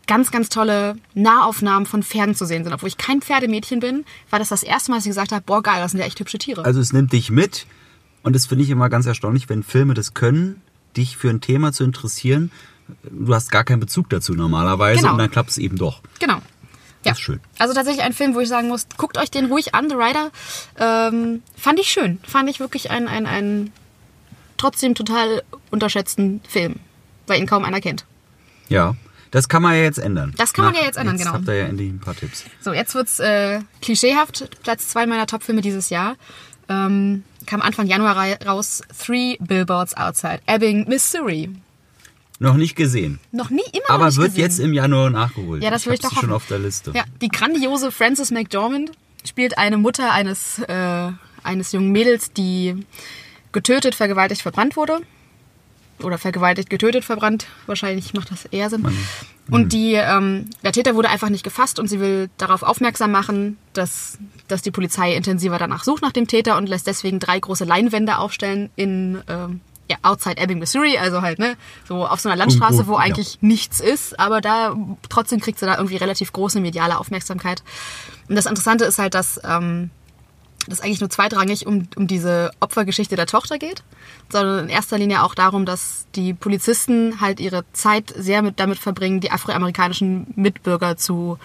ganz, 0.07 0.31
ganz 0.31 0.49
tolle 0.49 0.97
Nahaufnahmen 1.15 1.87
von 1.87 2.03
Pferden 2.03 2.35
zu 2.35 2.45
sehen 2.45 2.65
sind. 2.65 2.73
Obwohl 2.73 2.89
ich 2.89 2.99
kein 2.99 3.23
Pferdemädchen 3.23 3.81
bin, 3.81 4.05
war 4.31 4.39
das 4.39 4.49
das 4.49 4.63
erste 4.63 4.91
Mal, 4.91 4.99
dass 4.99 5.07
ich 5.07 5.11
gesagt 5.11 5.33
habe, 5.33 5.45
boah 5.47 5.63
geil, 5.63 5.81
das 5.81 5.93
sind 5.93 6.01
ja 6.01 6.07
echt 6.07 6.19
hübsche 6.19 6.39
Tiere. 6.39 6.65
Also 6.65 6.81
es 6.81 6.93
nimmt 6.93 7.13
dich 7.13 7.31
mit 7.31 7.67
und 8.23 8.35
das 8.35 8.47
finde 8.47 8.65
ich 8.65 8.71
immer 8.71 8.89
ganz 8.89 9.07
erstaunlich, 9.07 9.49
wenn 9.49 9.63
Filme 9.63 9.95
das 9.95 10.15
können, 10.15 10.61
dich 10.99 11.17
für 11.17 11.31
ein 11.31 11.41
Thema 11.41 11.73
zu 11.73 11.85
interessieren. 11.85 12.51
Du 13.11 13.35
hast 13.35 13.51
gar 13.51 13.65
keinen 13.65 13.81
Bezug 13.81 14.09
dazu 14.11 14.35
normalerweise 14.35 15.01
Genau. 15.01 15.13
und 15.13 15.19
dann 15.19 15.31
klappt 15.31 15.51
es 15.51 15.59
eben 15.59 15.77
doch. 15.77 16.01
Genau. 16.21 16.41
Das 17.05 17.19
ist 17.19 17.21
schön. 17.23 17.41
Also 17.59 17.75
tatsächlich 17.75 18.05
ein 18.05 18.13
Film, 18.13 18.35
wo 18.35 18.41
ich 18.41 18.49
sagen 18.49 18.69
muss, 18.69 18.87
guckt 18.97 19.19
euch 19.19 19.31
den 19.31 19.47
ruhig 19.47 19.75
an, 19.75 19.89
The 19.89 19.95
Rider. 19.95 20.31
Ähm, 20.79 21.43
fand 21.57 21.79
ich 21.81 21.89
schön. 21.89 22.19
Fand 22.27 22.51
ich 22.51 22.61
wirklich 22.61 22.91
einen, 22.91 23.09
einen, 23.09 23.27
einen 23.27 23.73
trotzdem 24.57 24.95
total 24.95 25.43
unterschätzten 25.71 26.41
Film, 26.49 26.77
weil 27.27 27.41
ihn 27.41 27.47
kaum 27.47 27.65
einer 27.65 27.81
kennt. 27.81 28.05
Ja, 28.69 28.97
das 29.31 29.49
kann 29.49 29.63
man 29.63 29.75
ja 29.75 29.83
jetzt 29.83 29.99
ändern. 29.99 30.35
Das 30.37 30.53
kann 30.53 30.65
man 30.65 30.75
ja 30.75 30.83
jetzt 30.83 30.97
ändern, 30.97 31.17
jetzt 31.17 31.25
genau. 31.25 31.37
habt 31.37 31.49
ihr 31.49 31.55
ja 31.55 31.67
endlich 31.67 31.89
ein 31.91 32.01
paar 32.01 32.17
Tipps. 32.17 32.45
So, 32.61 32.73
jetzt 32.73 32.95
wird's 32.95 33.21
äh, 33.21 33.61
klischeehaft. 33.81 34.51
Platz 34.63 34.89
zwei 34.89 35.07
meiner 35.07 35.27
Top-Filme 35.27 35.61
dieses 35.61 35.91
Jahr. 35.91 36.17
Ähm, 36.69 37.25
kam 37.47 37.63
Anfang 37.63 37.87
Januar 37.87 38.17
raus. 38.47 38.83
Three 38.97 39.37
Billboards 39.41 39.97
Outside 39.97 40.41
Ebbing, 40.47 40.87
Missouri. 40.89 41.51
Noch 42.41 42.55
nicht 42.55 42.77
gesehen. 42.77 43.19
Noch 43.33 43.51
nie, 43.51 43.63
immer 43.73 43.83
noch 43.89 43.95
Aber 43.95 44.07
nicht 44.07 44.17
wird 44.19 44.29
gesehen. 44.29 44.43
jetzt 44.45 44.59
im 44.61 44.73
Januar 44.73 45.11
nachgeholt. 45.11 45.63
Ja, 45.63 45.71
das 45.71 45.87
will 45.87 45.95
ich 45.95 46.05
hab's 46.05 46.15
doch 46.15 46.21
schon 46.21 46.33
auf 46.33 46.47
der 46.47 46.59
Liste. 46.61 46.93
Ja, 46.95 47.05
die 47.21 47.29
grandiose 47.29 47.91
Frances 47.91 48.31
McDormand 48.31 48.93
spielt 49.27 49.59
eine 49.59 49.77
Mutter 49.77 50.13
eines, 50.13 50.61
äh, 50.61 51.11
eines 51.43 51.73
jungen 51.73 51.91
Mädels, 51.91 52.33
die 52.33 52.87
getötet, 53.51 53.95
vergewaltigt, 53.95 54.43
verbrannt 54.43 54.77
wurde. 54.77 55.01
Oder 56.03 56.19
vergewaltigt, 56.19 56.71
getötet, 56.71 57.05
verbrannt. 57.05 57.47
Wahrscheinlich 57.67 58.15
macht 58.15 58.31
das 58.31 58.45
eher 58.47 58.71
Sinn. 58.71 58.87
Und 59.51 59.73
die, 59.73 59.95
ähm, 59.95 60.49
der 60.63 60.73
Täter 60.73 60.95
wurde 60.95 61.09
einfach 61.09 61.31
nicht 61.31 61.43
gefasst 61.43 61.79
und 61.79 61.89
sie 61.89 62.01
will 62.01 62.31
darauf 62.37 62.63
aufmerksam 62.63 63.11
machen, 63.11 63.57
dass, 63.73 64.19
dass 64.47 64.63
die 64.63 64.71
Polizei 64.71 65.15
intensiver 65.15 65.59
danach 65.59 65.85
sucht 65.85 66.03
nach 66.03 66.13
dem 66.13 66.27
Täter 66.27 66.57
und 66.57 66.69
lässt 66.69 66.87
deswegen 66.87 67.19
drei 67.19 67.41
große 67.41 67.65
Leinwände 67.65 68.19
aufstellen 68.19 68.71
in 68.77 69.23
ähm, 69.29 69.61
ja, 69.91 69.97
outside 70.03 70.37
Ebbing, 70.37 70.59
Missouri, 70.59 70.99
also 70.99 71.23
halt, 71.23 71.39
ne, 71.39 71.57
so 71.87 72.07
auf 72.07 72.21
so 72.21 72.29
einer 72.29 72.37
Landstraße, 72.37 72.75
Irgendwo, 72.75 72.93
wo 72.93 72.99
ja. 72.99 73.05
eigentlich 73.05 73.39
nichts 73.41 73.81
ist, 73.81 74.21
aber 74.21 74.41
da 74.41 74.77
trotzdem 75.09 75.41
kriegt 75.41 75.59
sie 75.59 75.67
da 75.67 75.77
irgendwie 75.77 75.97
relativ 75.97 76.33
große 76.33 76.61
mediale 76.61 76.99
Aufmerksamkeit. 76.99 77.63
Und 78.29 78.37
das 78.37 78.47
Interessante 78.47 78.85
ist 78.85 78.99
halt, 78.99 79.15
dass 79.15 79.41
ähm, 79.45 79.91
das 80.69 80.81
eigentlich 80.81 81.01
nur 81.01 81.11
zweitrangig 81.11 81.67
um, 81.67 81.89
um 81.97 82.07
diese 82.07 82.51
Opfergeschichte 82.61 83.17
der 83.17 83.27
Tochter 83.27 83.59
geht, 83.59 83.83
sondern 84.31 84.65
in 84.65 84.71
erster 84.71 84.99
Linie 84.99 85.23
auch 85.23 85.35
darum, 85.35 85.67
dass 85.67 86.07
die 86.15 86.35
Polizisten 86.35 87.21
halt 87.21 87.41
ihre 87.41 87.65
Zeit 87.73 88.13
sehr 88.17 88.43
mit, 88.43 88.61
damit 88.61 88.79
verbringen, 88.79 89.21
die 89.21 89.31
afroamerikanischen 89.31 90.33
Mitbürger 90.37 90.97
zu 90.97 91.39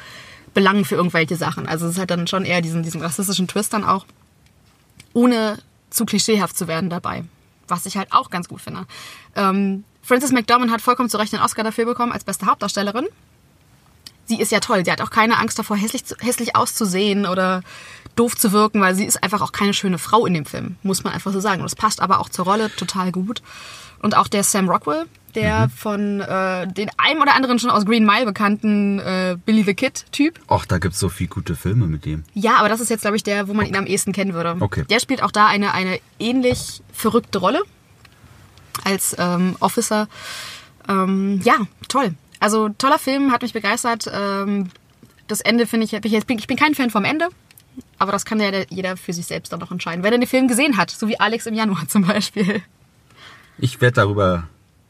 belangen 0.53 0.85
für 0.85 0.95
irgendwelche 0.95 1.35
Sachen. 1.35 1.67
Also 1.67 1.87
es 1.87 1.97
halt 1.97 2.11
dann 2.11 2.27
schon 2.27 2.45
eher 2.45 2.61
diesen, 2.61 2.83
diesen 2.83 3.01
rassistischen 3.01 3.47
Twist 3.47 3.73
dann 3.73 3.83
auch, 3.83 4.05
ohne 5.13 5.57
zu 5.89 6.05
klischeehaft 6.05 6.57
zu 6.57 6.67
werden 6.67 6.89
dabei. 6.89 7.23
Was 7.67 7.85
ich 7.85 7.97
halt 7.97 8.11
auch 8.11 8.29
ganz 8.29 8.49
gut 8.49 8.61
finde. 8.61 8.85
Ähm, 9.35 9.83
Frances 10.01 10.31
McDormand 10.31 10.71
hat 10.71 10.81
vollkommen 10.81 11.09
zu 11.09 11.17
Recht 11.17 11.33
einen 11.33 11.43
Oscar 11.43 11.63
dafür 11.63 11.85
bekommen 11.85 12.11
als 12.11 12.23
beste 12.23 12.45
Hauptdarstellerin 12.45 13.07
sie 14.25 14.39
ist 14.39 14.51
ja 14.51 14.59
toll. 14.59 14.83
Sie 14.85 14.91
hat 14.91 15.01
auch 15.01 15.09
keine 15.09 15.37
Angst 15.39 15.59
davor, 15.59 15.77
hässlich, 15.77 16.03
hässlich 16.19 16.55
auszusehen 16.55 17.25
oder 17.25 17.61
doof 18.15 18.35
zu 18.35 18.51
wirken, 18.51 18.81
weil 18.81 18.95
sie 18.95 19.05
ist 19.05 19.23
einfach 19.23 19.41
auch 19.41 19.51
keine 19.51 19.73
schöne 19.73 19.97
Frau 19.97 20.25
in 20.25 20.33
dem 20.33 20.45
Film, 20.45 20.77
muss 20.83 21.03
man 21.03 21.13
einfach 21.13 21.31
so 21.31 21.39
sagen. 21.39 21.61
Und 21.61 21.65
das 21.65 21.75
passt 21.75 22.01
aber 22.01 22.19
auch 22.19 22.29
zur 22.29 22.45
Rolle 22.45 22.73
total 22.75 23.11
gut. 23.11 23.41
Und 23.99 24.17
auch 24.17 24.27
der 24.27 24.43
Sam 24.43 24.69
Rockwell, 24.69 25.05
der 25.33 25.69
von 25.75 26.19
äh, 26.19 26.67
den 26.67 26.89
einem 26.97 27.21
oder 27.21 27.35
anderen 27.35 27.57
schon 27.57 27.69
aus 27.69 27.85
Green 27.85 28.05
Mile 28.05 28.25
bekannten 28.25 28.99
äh, 28.99 29.37
Billy 29.45 29.63
the 29.63 29.73
Kid-Typ. 29.73 30.39
Och, 30.49 30.65
da 30.65 30.77
gibt's 30.77 30.99
so 30.99 31.09
viel 31.09 31.27
gute 31.27 31.55
Filme 31.55 31.87
mit 31.87 32.05
dem. 32.05 32.23
Ja, 32.33 32.57
aber 32.57 32.69
das 32.69 32.81
ist 32.81 32.89
jetzt, 32.89 33.01
glaube 33.01 33.15
ich, 33.15 33.23
der, 33.23 33.47
wo 33.47 33.53
man 33.53 33.65
ihn 33.65 33.75
am 33.75 33.85
ehesten 33.85 34.11
kennen 34.11 34.33
würde. 34.33 34.57
Okay. 34.59 34.83
Der 34.89 34.99
spielt 34.99 35.23
auch 35.23 35.31
da 35.31 35.47
eine, 35.47 35.73
eine 35.73 35.99
ähnlich 36.19 36.83
verrückte 36.91 37.39
Rolle 37.39 37.61
als 38.83 39.15
ähm, 39.17 39.55
Officer. 39.59 40.07
Ähm, 40.89 41.41
ja, 41.43 41.55
toll. 41.87 42.13
Also 42.43 42.67
toller 42.77 42.99
Film, 42.99 43.31
hat 43.31 43.41
mich 43.41 43.53
begeistert. 43.53 44.05
Ähm, 44.13 44.69
das 45.27 45.39
Ende 45.39 45.65
finde 45.65 45.85
ich, 45.85 45.93
ich 45.93 46.25
bin, 46.25 46.57
kein 46.57 46.75
Fan 46.75 46.89
vom 46.89 47.05
Ende, 47.05 47.29
aber 47.97 48.11
das 48.11 48.25
kann 48.25 48.41
ja 48.41 48.51
der- 48.51 48.65
jeder 48.69 48.97
für 48.97 49.13
sich 49.13 49.25
selbst 49.25 49.53
dann 49.53 49.61
noch 49.61 49.71
entscheiden. 49.71 50.03
Wenn 50.03 50.11
er 50.11 50.19
den 50.19 50.27
Film 50.27 50.49
gesehen 50.49 50.75
hat, 50.75 50.91
so 50.91 51.07
wie 51.07 51.17
Alex 51.19 51.45
im 51.45 51.53
Januar 51.53 51.87
zum 51.87 52.05
Beispiel. 52.05 52.61
Ich 53.57 53.79
werde 53.79 53.95
darüber, 53.95 54.49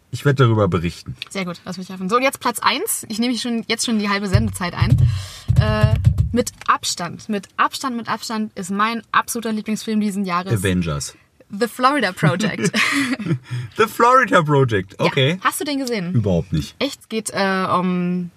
ich 0.09 0.25
werde 0.25 0.43
darüber 0.45 0.67
berichten. 0.67 1.15
Sehr 1.29 1.45
gut, 1.45 1.61
das 1.63 1.77
will 1.77 1.85
ich. 1.87 2.09
So, 2.09 2.15
und 2.15 2.23
jetzt 2.23 2.39
Platz 2.39 2.57
1. 2.59 3.05
Ich 3.09 3.19
nehme 3.19 3.37
schon, 3.37 3.63
jetzt 3.67 3.85
schon 3.85 3.99
die 3.99 4.09
halbe 4.09 4.27
Sendezeit 4.27 4.73
ein. 4.73 4.97
Äh, 5.61 5.93
mit 6.31 6.51
Abstand, 6.67 7.29
mit 7.29 7.47
Abstand, 7.57 7.95
mit 7.95 8.09
Abstand 8.09 8.51
ist 8.57 8.71
mein 8.71 9.03
absoluter 9.11 9.51
Lieblingsfilm 9.51 9.99
diesen 10.01 10.25
Jahres. 10.25 10.51
Avengers. 10.51 11.15
The 11.57 11.67
Florida 11.67 12.11
Project. 12.11 12.71
The 13.77 13.87
Florida 13.87 14.41
Project. 14.41 14.99
Okay. 14.99 15.31
Ja. 15.31 15.37
Hast 15.43 15.61
du 15.61 15.65
den 15.65 15.79
gesehen? 15.79 16.13
Überhaupt 16.13 16.51
nicht. 16.51 16.75
Echt? 16.79 17.01
Es 17.01 17.09
geht 17.09 17.29
äh, 17.31 17.67
um 17.71 18.31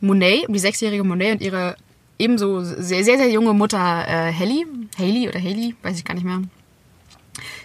Monet, 0.00 0.48
um 0.48 0.52
die 0.52 0.58
sechsjährige 0.58 1.04
Monet 1.04 1.34
und 1.34 1.42
ihre 1.42 1.76
ebenso 2.18 2.62
sehr, 2.62 3.04
sehr, 3.04 3.18
sehr 3.18 3.30
junge 3.30 3.52
Mutter 3.52 3.78
äh, 3.78 4.32
Haley. 4.32 4.66
Haley 4.98 5.28
oder 5.28 5.38
Haley, 5.38 5.76
weiß 5.82 5.96
ich 5.96 6.04
gar 6.04 6.14
nicht 6.14 6.24
mehr. 6.24 6.42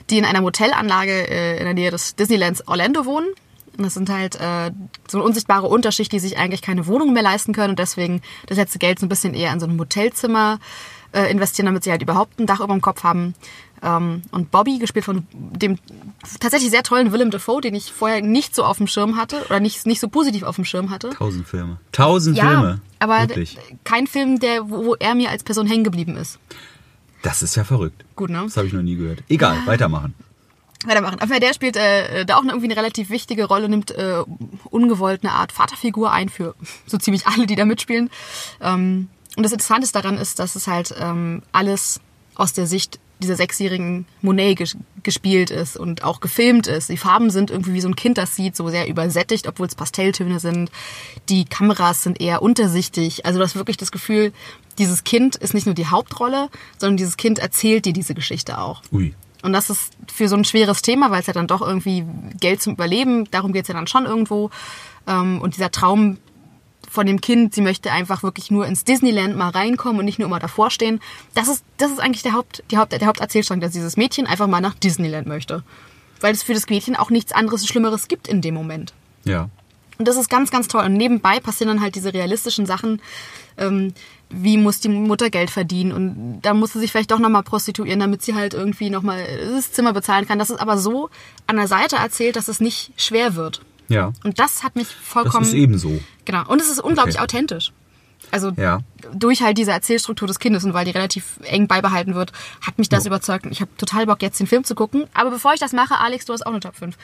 Die 0.09 0.17
in 0.17 0.25
einer 0.25 0.41
Motellanlage 0.41 1.29
äh, 1.29 1.57
in 1.57 1.63
der 1.63 1.73
Nähe 1.73 1.91
des 1.91 2.15
Disneylands 2.15 2.67
Orlando 2.67 3.05
wohnen. 3.05 3.29
Und 3.77 3.85
das 3.85 3.93
sind 3.93 4.09
halt 4.09 4.35
äh, 4.35 4.71
so 5.07 5.17
eine 5.17 5.25
unsichtbare 5.25 5.67
Unterschicht, 5.67 6.11
die 6.11 6.19
sich 6.19 6.37
eigentlich 6.37 6.61
keine 6.61 6.85
Wohnung 6.87 7.13
mehr 7.13 7.23
leisten 7.23 7.53
können 7.53 7.71
und 7.71 7.79
deswegen 7.79 8.21
das 8.47 8.57
letzte 8.57 8.79
Geld 8.79 8.99
so 8.99 9.05
ein 9.05 9.09
bisschen 9.09 9.33
eher 9.33 9.53
in 9.53 9.59
so 9.59 9.65
ein 9.65 9.77
Motelzimmer 9.77 10.59
äh, 11.13 11.29
investieren, 11.31 11.65
damit 11.65 11.83
sie 11.83 11.91
halt 11.91 12.01
überhaupt 12.01 12.39
ein 12.39 12.45
Dach 12.47 12.59
über 12.59 12.73
dem 12.73 12.81
Kopf 12.81 13.03
haben. 13.03 13.33
Ähm, 13.83 14.21
und 14.31 14.51
Bobby, 14.51 14.77
gespielt 14.77 15.05
von 15.05 15.25
dem 15.31 15.79
tatsächlich 16.39 16.69
sehr 16.69 16.83
tollen 16.83 17.11
Willem 17.11 17.31
Dafoe, 17.31 17.61
den 17.61 17.73
ich 17.73 17.91
vorher 17.91 18.21
nicht 18.21 18.55
so 18.55 18.63
auf 18.63 18.77
dem 18.77 18.87
Schirm 18.87 19.17
hatte 19.17 19.43
oder 19.45 19.59
nicht, 19.59 19.85
nicht 19.87 19.99
so 19.99 20.07
positiv 20.07 20.43
auf 20.43 20.55
dem 20.55 20.65
Schirm 20.65 20.89
hatte. 20.89 21.09
Tausend 21.09 21.47
Filme. 21.47 21.77
Tausend 21.91 22.37
Ja, 22.37 22.47
Filme. 22.49 22.81
aber 22.99 23.21
Wirklich. 23.21 23.57
kein 23.83 24.05
Film, 24.07 24.39
der, 24.39 24.69
wo, 24.69 24.85
wo 24.85 24.95
er 24.95 25.15
mir 25.15 25.29
als 25.31 25.43
Person 25.43 25.65
hängen 25.67 25.83
geblieben 25.83 26.15
ist. 26.15 26.37
Das 27.23 27.41
ist 27.41 27.55
ja 27.55 27.63
verrückt. 27.63 28.03
Gut, 28.15 28.29
ne? 28.29 28.41
Das 28.43 28.57
habe 28.57 28.67
ich 28.67 28.73
noch 28.73 28.81
nie 28.81 28.95
gehört. 28.95 29.23
Egal, 29.29 29.57
weitermachen. 29.65 30.13
Weitermachen. 30.85 31.21
Auf 31.21 31.29
der 31.29 31.53
spielt 31.53 31.75
äh, 31.75 32.25
da 32.25 32.37
auch 32.37 32.43
irgendwie 32.43 32.65
eine 32.65 32.75
relativ 32.75 33.09
wichtige 33.11 33.45
Rolle, 33.45 33.69
nimmt 33.69 33.91
äh, 33.91 34.23
ungewollt 34.71 35.23
eine 35.23 35.33
Art 35.33 35.51
Vaterfigur 35.51 36.11
ein 36.11 36.29
für 36.29 36.55
so 36.87 36.97
ziemlich 36.97 37.27
alle, 37.27 37.45
die 37.45 37.55
da 37.55 37.65
mitspielen. 37.65 38.09
Ähm, 38.59 39.07
und 39.35 39.43
das 39.43 39.51
Interessante 39.51 39.91
daran 39.91 40.17
ist, 40.17 40.39
dass 40.39 40.55
es 40.55 40.67
halt 40.67 40.93
ähm, 40.99 41.41
alles 41.51 42.01
aus 42.35 42.53
der 42.53 42.67
Sicht 42.67 42.99
dieser 43.19 43.35
sechsjährigen 43.35 44.05
Monet 44.21 44.57
ges 44.57 44.77
gespielt 45.03 45.49
ist 45.49 45.77
und 45.77 46.03
auch 46.03 46.19
gefilmt 46.19 46.67
ist. 46.67 46.89
Die 46.89 46.97
Farben 46.97 47.31
sind 47.31 47.49
irgendwie 47.49 47.73
wie 47.73 47.81
so 47.81 47.87
ein 47.87 47.95
Kind 47.95 48.19
das 48.19 48.35
sieht, 48.35 48.55
so 48.55 48.67
sehr 48.69 48.87
übersättigt, 48.87 49.47
obwohl 49.47 49.65
es 49.65 49.73
Pastelltöne 49.73 50.39
sind. 50.39 50.69
Die 51.29 51.45
Kameras 51.45 52.03
sind 52.03 52.21
eher 52.21 52.43
untersichtig. 52.43 53.25
Also 53.25 53.39
du 53.39 53.45
hast 53.45 53.55
wirklich 53.55 53.77
das 53.77 53.91
Gefühl, 53.91 54.31
dieses 54.77 55.03
Kind 55.03 55.37
ist 55.37 55.55
nicht 55.55 55.65
nur 55.65 55.73
die 55.73 55.87
Hauptrolle, 55.87 56.49
sondern 56.77 56.97
dieses 56.97 57.17
Kind 57.17 57.39
erzählt 57.39 57.85
dir 57.85 57.93
diese 57.93 58.13
Geschichte 58.13 58.59
auch. 58.59 58.83
Ui. 58.91 59.15
Und 59.41 59.53
das 59.53 59.71
ist 59.71 59.91
für 60.13 60.27
so 60.27 60.35
ein 60.35 60.45
schweres 60.45 60.83
Thema, 60.83 61.09
weil 61.09 61.21
es 61.21 61.27
ja 61.27 61.33
dann 61.33 61.47
doch 61.47 61.61
irgendwie 61.61 62.05
Geld 62.39 62.61
zum 62.61 62.73
Überleben, 62.73 63.29
darum 63.31 63.53
geht 63.53 63.63
es 63.63 63.69
ja 63.69 63.73
dann 63.73 63.87
schon 63.87 64.05
irgendwo. 64.05 64.51
Ähm, 65.07 65.41
Und 65.41 65.55
dieser 65.55 65.71
Traum 65.71 66.17
von 66.91 67.07
dem 67.07 67.21
Kind, 67.21 67.55
sie 67.55 67.61
möchte 67.61 67.89
einfach 67.89 68.21
wirklich 68.21 68.51
nur 68.51 68.67
ins 68.67 68.83
Disneyland 68.83 69.37
mal 69.37 69.49
reinkommen 69.49 69.99
und 69.99 70.05
nicht 70.05 70.19
nur 70.19 70.27
immer 70.27 70.39
davor 70.39 70.69
stehen. 70.69 70.99
Das 71.33 71.47
ist, 71.47 71.63
das 71.77 71.89
ist 71.89 72.01
eigentlich 72.01 72.21
der, 72.21 72.33
Haupt, 72.33 72.63
die 72.69 72.77
Haupt, 72.77 72.91
der 72.91 73.07
Haupterzählstrang, 73.07 73.61
dass 73.61 73.71
dieses 73.71 73.95
Mädchen 73.95 74.27
einfach 74.27 74.47
mal 74.47 74.59
nach 74.59 74.73
Disneyland 74.73 75.25
möchte. 75.25 75.63
Weil 76.19 76.33
es 76.33 76.43
für 76.43 76.53
das 76.53 76.67
Mädchen 76.67 76.97
auch 76.97 77.09
nichts 77.09 77.31
anderes 77.31 77.65
Schlimmeres 77.65 78.09
gibt 78.09 78.27
in 78.27 78.41
dem 78.41 78.53
Moment. 78.53 78.93
Ja. 79.23 79.49
Und 79.99 80.07
das 80.07 80.17
ist 80.17 80.29
ganz, 80.29 80.51
ganz 80.51 80.67
toll. 80.67 80.83
Und 80.83 80.93
nebenbei 80.93 81.39
passieren 81.39 81.69
dann 81.75 81.81
halt 81.81 81.95
diese 81.95 82.13
realistischen 82.13 82.65
Sachen. 82.65 83.01
Ähm, 83.57 83.93
wie 84.29 84.57
muss 84.57 84.81
die 84.81 84.89
Mutter 84.89 85.29
Geld 85.29 85.49
verdienen? 85.49 85.93
Und 85.93 86.41
da 86.41 86.53
muss 86.53 86.73
sie 86.73 86.79
sich 86.79 86.91
vielleicht 86.91 87.11
doch 87.11 87.19
nochmal 87.19 87.43
prostituieren, 87.43 88.01
damit 88.01 88.21
sie 88.21 88.35
halt 88.35 88.53
irgendwie 88.53 88.89
nochmal 88.89 89.25
das 89.49 89.71
Zimmer 89.71 89.93
bezahlen 89.93 90.27
kann. 90.27 90.39
Das 90.39 90.49
ist 90.49 90.59
aber 90.59 90.77
so 90.77 91.09
an 91.47 91.55
der 91.55 91.67
Seite 91.67 91.95
erzählt, 91.95 92.35
dass 92.35 92.49
es 92.49 92.59
nicht 92.59 92.91
schwer 92.97 93.35
wird. 93.35 93.61
Ja. 93.91 94.11
Und 94.23 94.39
das 94.39 94.63
hat 94.63 94.75
mich 94.75 94.87
Das 94.87 94.95
vollkommen. 95.07 95.45
ist 95.45 95.53
ebenso. 95.53 95.99
Genau. 96.25 96.47
Und 96.47 96.61
es 96.61 96.69
ist 96.69 96.79
unglaublich 96.79 97.15
Okay. 97.15 97.23
authentisch. 97.23 97.71
Also 98.29 98.51
Ja. 98.55 98.79
durch 99.13 99.41
halt 99.41 99.57
diese 99.57 99.71
Erzählstruktur 99.71 100.27
des 100.27 100.39
Kindes 100.39 100.63
und 100.63 100.73
weil 100.73 100.85
die 100.85 100.91
relativ 100.91 101.39
eng 101.43 101.67
beibehalten 101.67 102.15
wird, 102.15 102.31
hat 102.61 102.77
mich 102.77 102.87
das 102.87 103.05
überzeugt. 103.05 103.45
Und 103.45 103.51
ich 103.51 103.59
habe 103.61 103.71
total 103.77 104.05
Bock, 104.05 104.21
jetzt 104.21 104.39
den 104.39 104.47
Film 104.47 104.63
zu 104.63 104.73
gucken. 104.75 105.05
Aber 105.13 105.31
bevor 105.31 105.53
ich 105.53 105.59
das 105.59 105.73
mache, 105.73 105.97
Alex, 105.97 106.25
du 106.25 106.33
hast 106.33 106.45
auch 106.45 106.51
eine 106.51 106.59
Top 106.61 106.75
5. 106.75 106.95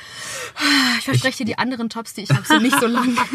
Ich 1.00 1.06
verspreche 1.06 1.40
dir, 1.40 1.46
die 1.46 1.58
anderen 1.58 1.90
Tops, 1.90 2.14
die 2.14 2.22
ich 2.22 2.30
habe, 2.30 2.46
sind 2.46 2.64
nicht 2.64 2.80
so 2.80 2.88
lang. 2.88 3.18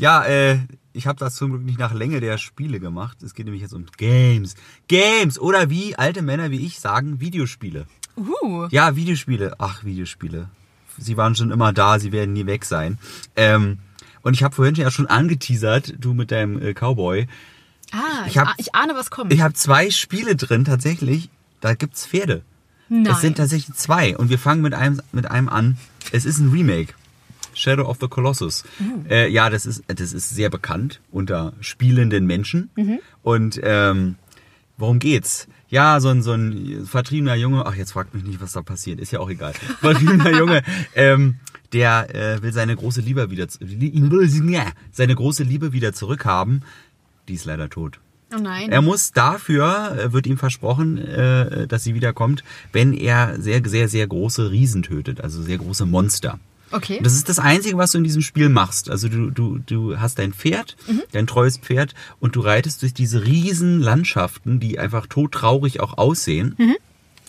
Ja, 0.00 0.24
äh, 0.26 0.60
ich 0.92 1.08
habe 1.08 1.18
das 1.18 1.34
zum 1.34 1.50
Glück 1.50 1.64
nicht 1.64 1.80
nach 1.80 1.92
Länge 1.92 2.20
der 2.20 2.38
Spiele 2.38 2.78
gemacht. 2.78 3.20
Es 3.24 3.34
geht 3.34 3.46
nämlich 3.46 3.62
jetzt 3.62 3.74
um 3.74 3.84
Games. 3.96 4.54
Games 4.86 5.40
oder 5.40 5.70
wie 5.70 5.96
alte 5.96 6.22
Männer 6.22 6.52
wie 6.52 6.64
ich 6.64 6.78
sagen, 6.78 7.18
Videospiele. 7.20 7.86
Uh. 8.16 8.68
Ja, 8.70 8.94
Videospiele. 8.94 9.56
Ach, 9.58 9.82
Videospiele. 9.82 10.50
Sie 10.98 11.16
waren 11.16 11.34
schon 11.34 11.50
immer 11.50 11.72
da, 11.72 11.98
sie 11.98 12.12
werden 12.12 12.32
nie 12.32 12.46
weg 12.46 12.64
sein. 12.64 12.98
Ähm, 13.36 13.78
und 14.22 14.34
ich 14.34 14.42
habe 14.42 14.54
vorhin 14.54 14.74
ja 14.74 14.90
schon 14.90 15.06
angeteasert, 15.06 15.94
du 15.98 16.12
mit 16.14 16.30
deinem 16.30 16.60
äh, 16.60 16.74
Cowboy. 16.74 17.26
Ah, 17.92 18.26
ich, 18.26 18.36
hab- 18.38 18.54
ich 18.58 18.74
ahne, 18.74 18.94
was 18.94 19.10
kommt. 19.10 19.32
Ich 19.32 19.40
habe 19.40 19.54
zwei 19.54 19.90
Spiele 19.90 20.36
drin 20.36 20.64
tatsächlich. 20.64 21.30
Da 21.60 21.74
gibt's 21.74 22.06
Pferde. 22.06 22.42
Nein. 22.88 23.06
Es 23.12 23.20
sind 23.20 23.36
tatsächlich 23.38 23.74
zwei. 23.76 24.16
Und 24.16 24.28
wir 24.30 24.38
fangen 24.38 24.62
mit 24.62 24.74
einem, 24.74 25.00
mit 25.12 25.30
einem 25.30 25.48
an. 25.48 25.76
Es 26.12 26.24
ist 26.24 26.38
ein 26.38 26.50
Remake. 26.50 26.94
Shadow 27.54 27.84
of 27.88 27.98
the 28.00 28.06
Colossus. 28.08 28.64
Äh, 29.10 29.30
ja, 29.30 29.50
das 29.50 29.66
ist, 29.66 29.82
das 29.88 30.12
ist 30.12 30.30
sehr 30.30 30.48
bekannt 30.48 31.00
unter 31.10 31.54
spielenden 31.60 32.24
Menschen. 32.26 32.70
Und 33.22 33.58
ähm, 33.64 34.14
worum 34.76 34.98
geht's? 35.00 35.48
Ja, 35.70 36.00
so 36.00 36.08
ein, 36.08 36.22
so 36.22 36.32
ein 36.32 36.86
vertriebener 36.86 37.34
Junge, 37.34 37.66
ach, 37.66 37.74
jetzt 37.74 37.92
fragt 37.92 38.14
mich 38.14 38.24
nicht, 38.24 38.40
was 38.40 38.52
da 38.52 38.62
passiert, 38.62 39.00
ist 39.00 39.10
ja 39.10 39.20
auch 39.20 39.28
egal. 39.28 39.52
Vertriebener 39.80 40.30
Junge, 40.30 40.62
ähm, 40.94 41.36
der 41.72 42.14
äh, 42.14 42.42
will 42.42 42.52
seine 42.52 42.74
große 42.74 43.02
Liebe 43.02 43.30
wieder, 43.30 43.46
seine 44.92 45.14
große 45.14 45.42
Liebe 45.42 45.72
wieder 45.72 45.92
zurückhaben. 45.92 46.64
Die 47.28 47.34
ist 47.34 47.44
leider 47.44 47.68
tot. 47.68 48.00
oh 48.34 48.38
nein. 48.38 48.72
Er 48.72 48.80
muss 48.80 49.12
dafür, 49.12 49.96
äh, 49.98 50.12
wird 50.14 50.26
ihm 50.26 50.38
versprochen, 50.38 50.96
äh, 50.96 51.66
dass 51.66 51.84
sie 51.84 51.94
wiederkommt, 51.94 52.44
wenn 52.72 52.94
er 52.94 53.38
sehr, 53.38 53.62
sehr, 53.66 53.88
sehr 53.88 54.06
große 54.06 54.50
Riesen 54.50 54.82
tötet, 54.82 55.20
also 55.20 55.42
sehr 55.42 55.58
große 55.58 55.84
Monster. 55.84 56.40
Okay. 56.70 57.00
Das 57.02 57.14
ist 57.14 57.28
das 57.28 57.38
Einzige, 57.38 57.76
was 57.78 57.92
du 57.92 57.98
in 57.98 58.04
diesem 58.04 58.22
Spiel 58.22 58.48
machst. 58.48 58.90
Also 58.90 59.08
du, 59.08 59.30
du, 59.30 59.58
du 59.58 59.98
hast 59.98 60.18
dein 60.18 60.32
Pferd, 60.32 60.76
dein 61.12 61.26
treues 61.26 61.58
Pferd, 61.58 61.94
und 62.20 62.36
du 62.36 62.40
reitest 62.40 62.82
durch 62.82 62.94
diese 62.94 63.24
riesen 63.24 63.80
Landschaften, 63.80 64.60
die 64.60 64.78
einfach 64.78 65.06
todtraurig 65.06 65.80
auch 65.80 65.98
aussehen. 65.98 66.56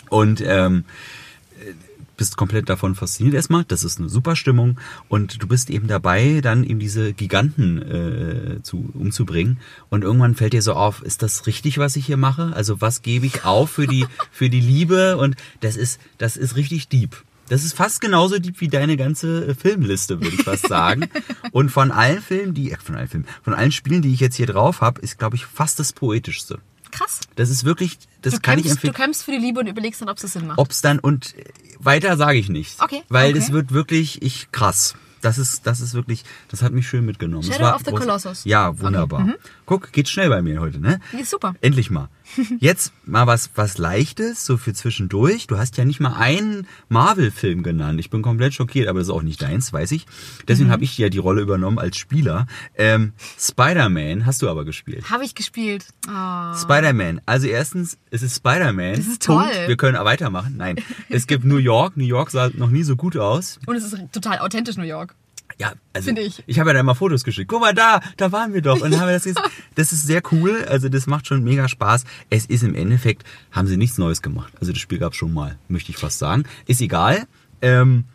Und 0.10 0.41
ähm, 0.41 0.86
bist 2.19 2.36
komplett 2.36 2.69
davon 2.69 2.96
fasziniert 2.96 3.34
erstmal. 3.34 3.63
Das 3.63 3.86
ist 3.86 3.98
eine 3.98 4.10
super 4.10 4.36
Stimmung. 4.36 4.77
Und 5.08 5.41
du 5.41 5.48
bist 5.48 5.69
eben 5.69 5.88
dabei, 5.88 6.41
dann 6.41 6.65
eben 6.65 6.77
diese 6.77 7.13
Giganten 7.13 7.81
äh, 7.81 8.62
zu, 8.62 8.91
umzubringen. 8.93 9.60
Und 9.89 10.03
irgendwann 10.03 10.36
fällt 10.36 10.51
dir 10.51 10.62
so 10.62 10.74
auf, 10.74 11.01
ist 11.01 11.24
das 11.24 11.48
richtig, 11.48 11.77
was 11.77 11.96
ich 11.96 12.05
hier 12.05 12.17
mache? 12.17 12.51
Also 12.53 12.81
was 12.81 13.01
gebe 13.01 13.25
ich 13.25 13.46
auf 13.46 13.72
für 13.72 13.88
die, 13.88 14.05
für 14.31 14.50
die 14.50 14.60
Liebe? 14.60 15.17
Und 15.17 15.38
das 15.62 15.77
ist, 15.77 16.00
das 16.17 16.36
ist 16.36 16.58
richtig 16.58 16.89
deep. 16.89 17.15
Das 17.50 17.63
ist 17.63 17.74
fast 17.75 18.00
genauso 18.00 18.39
deep 18.39 18.62
wie 18.62 18.68
deine 18.68 18.96
ganze 18.96 19.48
äh, 19.48 19.56
Filmliste, 19.56 20.22
würde 20.22 20.36
ich 20.36 20.44
fast 20.44 20.68
sagen. 20.68 21.10
Und 21.51 21.70
von 21.70 21.91
allen 21.91 22.22
Filmen, 22.22 22.53
die, 22.53 22.72
äh, 22.72 22.77
von 22.77 22.96
allen 22.96 23.08
Filmen, 23.08 23.27
von 23.44 23.53
allen 23.53 23.72
Spielen, 23.72 24.01
die 24.01 24.13
ich 24.13 24.20
jetzt 24.20 24.36
hier 24.36 24.48
drauf 24.48 24.82
habe, 24.82 25.01
ist, 25.01 25.18
glaube 25.20 25.36
ich, 25.36 25.46
fast 25.46 25.79
das 25.79 25.91
poetischste. 25.94 26.60
Krass. 26.91 27.20
Das 27.36 27.50
ist 27.50 27.65
wirklich, 27.65 27.98
das 28.22 28.36
Du 28.36 28.39
kann 28.39 28.58
ich 28.58 28.65
kämpfst, 28.65 28.77
empfehlen. 28.77 28.94
du 28.94 29.00
kämpfst 29.00 29.24
für 29.24 29.32
die 29.32 29.38
Liebe 29.38 29.60
und 29.60 29.68
überlegst 29.68 30.01
dann, 30.01 30.10
ob 30.10 30.18
es 30.18 30.32
Sinn 30.34 30.48
macht. 30.48 30.58
Ob's 30.58 30.82
dann 30.82 31.00
und 31.00 31.36
äh, 31.38 31.44
weiter 31.79 32.18
sage 32.18 32.38
ich 32.39 32.50
nicht. 32.50 32.82
Okay, 32.82 33.03
Weil 33.10 33.32
okay. 33.32 33.39
das 33.39 33.51
wird 33.51 33.72
wirklich 33.72 34.22
ich 34.22 34.51
krass. 34.51 34.96
Das 35.22 35.38
ist 35.38 35.66
das 35.68 35.82
ist 35.82 35.94
wirklich, 35.94 36.24
das 36.50 36.62
hat 36.62 36.72
mich 36.72 36.88
schön 36.88 37.06
mitgenommen. 37.06 37.44
Shadow 37.44 37.66
war 37.66 37.76
of 37.76 37.82
the 37.86 37.92
Colossus. 37.92 38.44
Ja, 38.46 38.80
wunderbar. 38.80 39.36
Guck, 39.66 39.92
geht 39.92 40.10
schnell 40.10 40.30
bei 40.30 40.42
mir 40.42 40.60
heute, 40.62 40.80
ne? 40.80 41.00
Nee, 41.14 41.24
super. 41.24 41.56
Endlich 41.62 41.90
mal. 41.90 42.10
Jetzt 42.60 42.94
mal 43.06 43.28
was 43.28 43.50
was 43.56 43.78
leichtes 43.78 44.46
so 44.46 44.58
für 44.58 44.74
zwischendurch. 44.74 45.48
Du 45.48 45.58
hast 45.58 45.78
ja 45.78 45.86
nicht 45.86 46.00
mal 46.00 46.14
einen 46.14 46.68
Marvel 46.90 47.32
Film 47.32 47.64
genannt. 47.64 48.00
Ich 48.00 48.10
bin 48.10 48.22
komplett 48.22 48.54
schockiert, 48.54 48.88
aber 48.88 49.00
das 49.00 49.08
ist 49.08 49.14
auch 49.14 49.24
nicht 49.24 49.42
deins, 49.42 49.74
weiß 49.74 49.92
ich. 49.92 50.06
Deswegen 50.48 50.72
habe 50.72 50.84
ich 50.84 50.98
ja 50.98 51.10
die 51.10 51.18
Rolle 51.18 51.42
übernommen 51.42 51.80
als 51.80 51.98
Spieler. 51.98 52.48
Ähm, 52.76 53.14
Spider-Man 53.40 54.26
hast 54.26 54.42
du 54.42 54.50
aber 54.50 54.66
gespielt. 54.66 55.10
Habe 55.10 55.26
ich 55.26 55.36
gespielt. 55.36 55.88
Oh. 56.08 56.58
Spider-Man. 56.58 57.22
Also 57.26 57.48
erstens, 57.48 57.98
es 58.12 58.22
ist 58.22 58.38
Spider-Man. 58.38 58.96
Das 58.96 59.08
ist 59.08 59.24
toll. 59.24 59.44
Punkt. 59.44 59.68
Wir 59.68 59.78
können 59.78 59.98
weitermachen. 60.04 60.56
Nein, 60.58 60.78
es 61.10 61.28
gibt 61.28 61.46
New 61.46 61.58
York. 61.58 61.98
New 61.98 62.06
York 62.06 62.32
sah 62.32 62.50
noch 62.54 62.70
nie 62.70 62.84
so 62.84 62.96
gut 62.96 63.17
aus. 63.17 63.60
Und 63.65 63.76
es 63.76 63.84
ist 63.84 63.98
total 64.12 64.39
authentisch 64.39 64.78
New 64.78 64.84
York. 64.84 65.09
Ja, 65.60 65.74
also 65.91 66.06
Finde 66.06 66.22
ich. 66.22 66.41
Ich 66.48 66.58
habe 66.60 66.69
ja 66.69 66.76
da 66.76 66.84
mal 66.84 66.93
Fotos 66.93 67.26
geschickt. 67.26 67.50
Guck 67.50 67.60
mal 67.60 67.74
da, 67.74 68.00
da 68.15 68.32
waren 68.32 68.54
wir 68.54 68.62
doch. 68.62 68.82
Und 68.82 68.91
dann 68.91 69.02
haben 69.02 69.08
wir 69.08 69.13
das 69.13 69.24
gesehen. 69.26 69.43
Das 69.76 69.91
ist 69.91 70.08
sehr 70.08 70.22
cool. 70.32 70.65
Also 70.69 70.88
das 70.88 71.06
macht 71.06 71.28
schon 71.28 71.43
mega 71.43 71.67
Spaß. 71.67 72.06
Es 72.30 72.45
ist 72.45 72.63
im 72.63 72.76
Endeffekt, 72.76 73.24
haben 73.52 73.67
sie 73.67 73.76
nichts 73.76 73.98
Neues 73.98 74.22
gemacht. 74.22 74.54
Also 74.62 74.72
das 74.72 74.82
Spiel 74.82 75.00
gab 75.00 75.12
es 75.12 75.17
schon 75.17 75.34
mal, 75.34 75.58
möchte 75.67 75.91
ich 75.91 75.98
fast 75.98 76.19
sagen. 76.19 76.43
Ist 76.65 76.82
egal. 76.82 77.28
Ähm, 77.62 78.06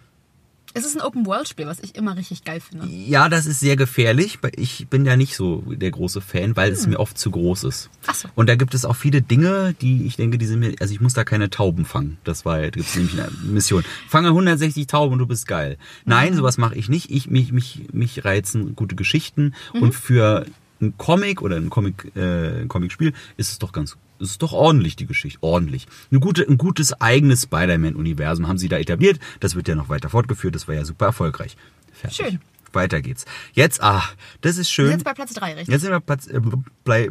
Es 0.77 0.85
ist 0.85 0.97
ein 0.97 1.03
Open-World-Spiel, 1.03 1.67
was 1.67 1.79
ich 1.81 1.95
immer 1.95 2.17
richtig 2.17 2.43
geil 2.45 2.61
finde. 2.61 2.89
ja, 2.89 3.29
das 3.29 3.47
ist 3.47 3.61
sehr 3.61 3.77
gefährlich. 3.77 4.39
Ich 4.57 4.89
bin 4.89 5.07
ja 5.07 5.17
nicht 5.17 5.37
so 5.37 5.63
der 5.69 5.93
große 5.93 6.21
Fan, 6.21 6.57
weil 6.57 6.73
es 6.73 6.87
mir 6.89 6.99
oft 6.99 7.17
zu 7.17 7.31
groß 7.31 7.63
ist. 7.65 7.85
Hm. 7.85 7.91
Ach 8.09 8.15
so. 8.17 8.29
Und 8.35 8.49
da 8.49 8.57
gibt 8.57 8.75
es 8.75 8.85
auch 8.85 8.97
viele 8.97 9.23
Dinge, 9.23 9.75
die 9.81 10.05
ich 10.05 10.17
denke, 10.17 10.37
die 10.37 10.47
sind 10.47 10.59
mir, 10.59 10.75
also 10.81 10.93
ich 10.93 11.01
muss 11.01 11.15
da 11.15 11.23
keine 11.25 11.49
Tauben 11.49 11.85
fangen. 11.85 12.19
Das 12.25 12.45
war, 12.45 12.59
da 12.61 12.71
gibt 12.71 12.87
es 12.89 12.97
nämlich 12.97 13.13
eine 13.19 13.31
Mission. 13.45 13.85
Fange 14.09 14.29
160 14.29 14.87
Tauben 14.89 15.13
und 15.13 15.21
du 15.21 15.27
bist 15.27 15.47
geil. 15.47 15.79
Nein, 16.05 16.33
Mhm. 16.33 16.37
sowas 16.39 16.59
mache 16.59 16.75
ich 16.75 16.89
nicht. 16.89 17.11
Ich, 17.11 17.31
mich, 17.31 17.53
mich, 17.53 17.83
mich 17.93 18.25
reizen 18.25 18.75
gute 18.75 18.97
Geschichten 18.97 19.55
Mhm. 19.75 19.83
und 19.83 19.93
für 19.95 20.45
ein 20.85 20.99
Comic 20.99 21.43
oder 21.43 21.57
ein 21.57 21.71
Comic, 21.71 22.13
äh, 22.17 22.63
ein 22.63 22.69
Comicspiel 22.69 23.13
ist 23.37 23.51
es 23.53 23.59
doch 23.59 23.73
ganz, 23.73 23.97
ist 24.19 24.31
es 24.31 24.39
doch 24.39 24.53
ordentlich, 24.53 24.97
die 24.97 25.07
Geschichte. 25.07 25.39
Ordentlich. 25.43 25.87
Eine 26.11 26.21
gute, 26.21 26.43
ein 26.43 26.59
gutes 26.59 27.01
eigenes 27.01 27.43
Spider-Man-Universum 27.43 28.47
haben 28.49 28.59
sie 28.59 28.69
da 28.69 28.79
etabliert. 28.79 29.19
Das 29.41 29.55
wird 29.55 29.69
ja 29.69 29.75
noch 29.75 29.89
weiter 29.89 30.09
fortgeführt. 30.11 30.55
Das 30.55 30.69
war 30.69 30.75
ja 30.75 30.85
super 30.85 31.07
erfolgreich. 31.07 31.57
Fertig. 31.93 32.17
Schön. 32.17 32.41
Weiter 32.73 33.01
geht's. 33.03 33.25
Jetzt, 33.53 33.83
ah, 33.83 34.03
das 34.41 34.53
ist 34.53 34.67
Wir 34.69 34.73
schön. 34.75 34.85
sind 34.87 34.95
jetzt 34.97 35.05
bei 35.05 35.15
Platz 35.15 35.33
3, 35.35 35.55
richtig? 35.55 35.69
Jetzt 35.69 35.83
sind 35.83 35.91
wir 35.93 36.01
Platz, 36.01 36.27
äh, 36.27 36.41
bei, 36.85 37.09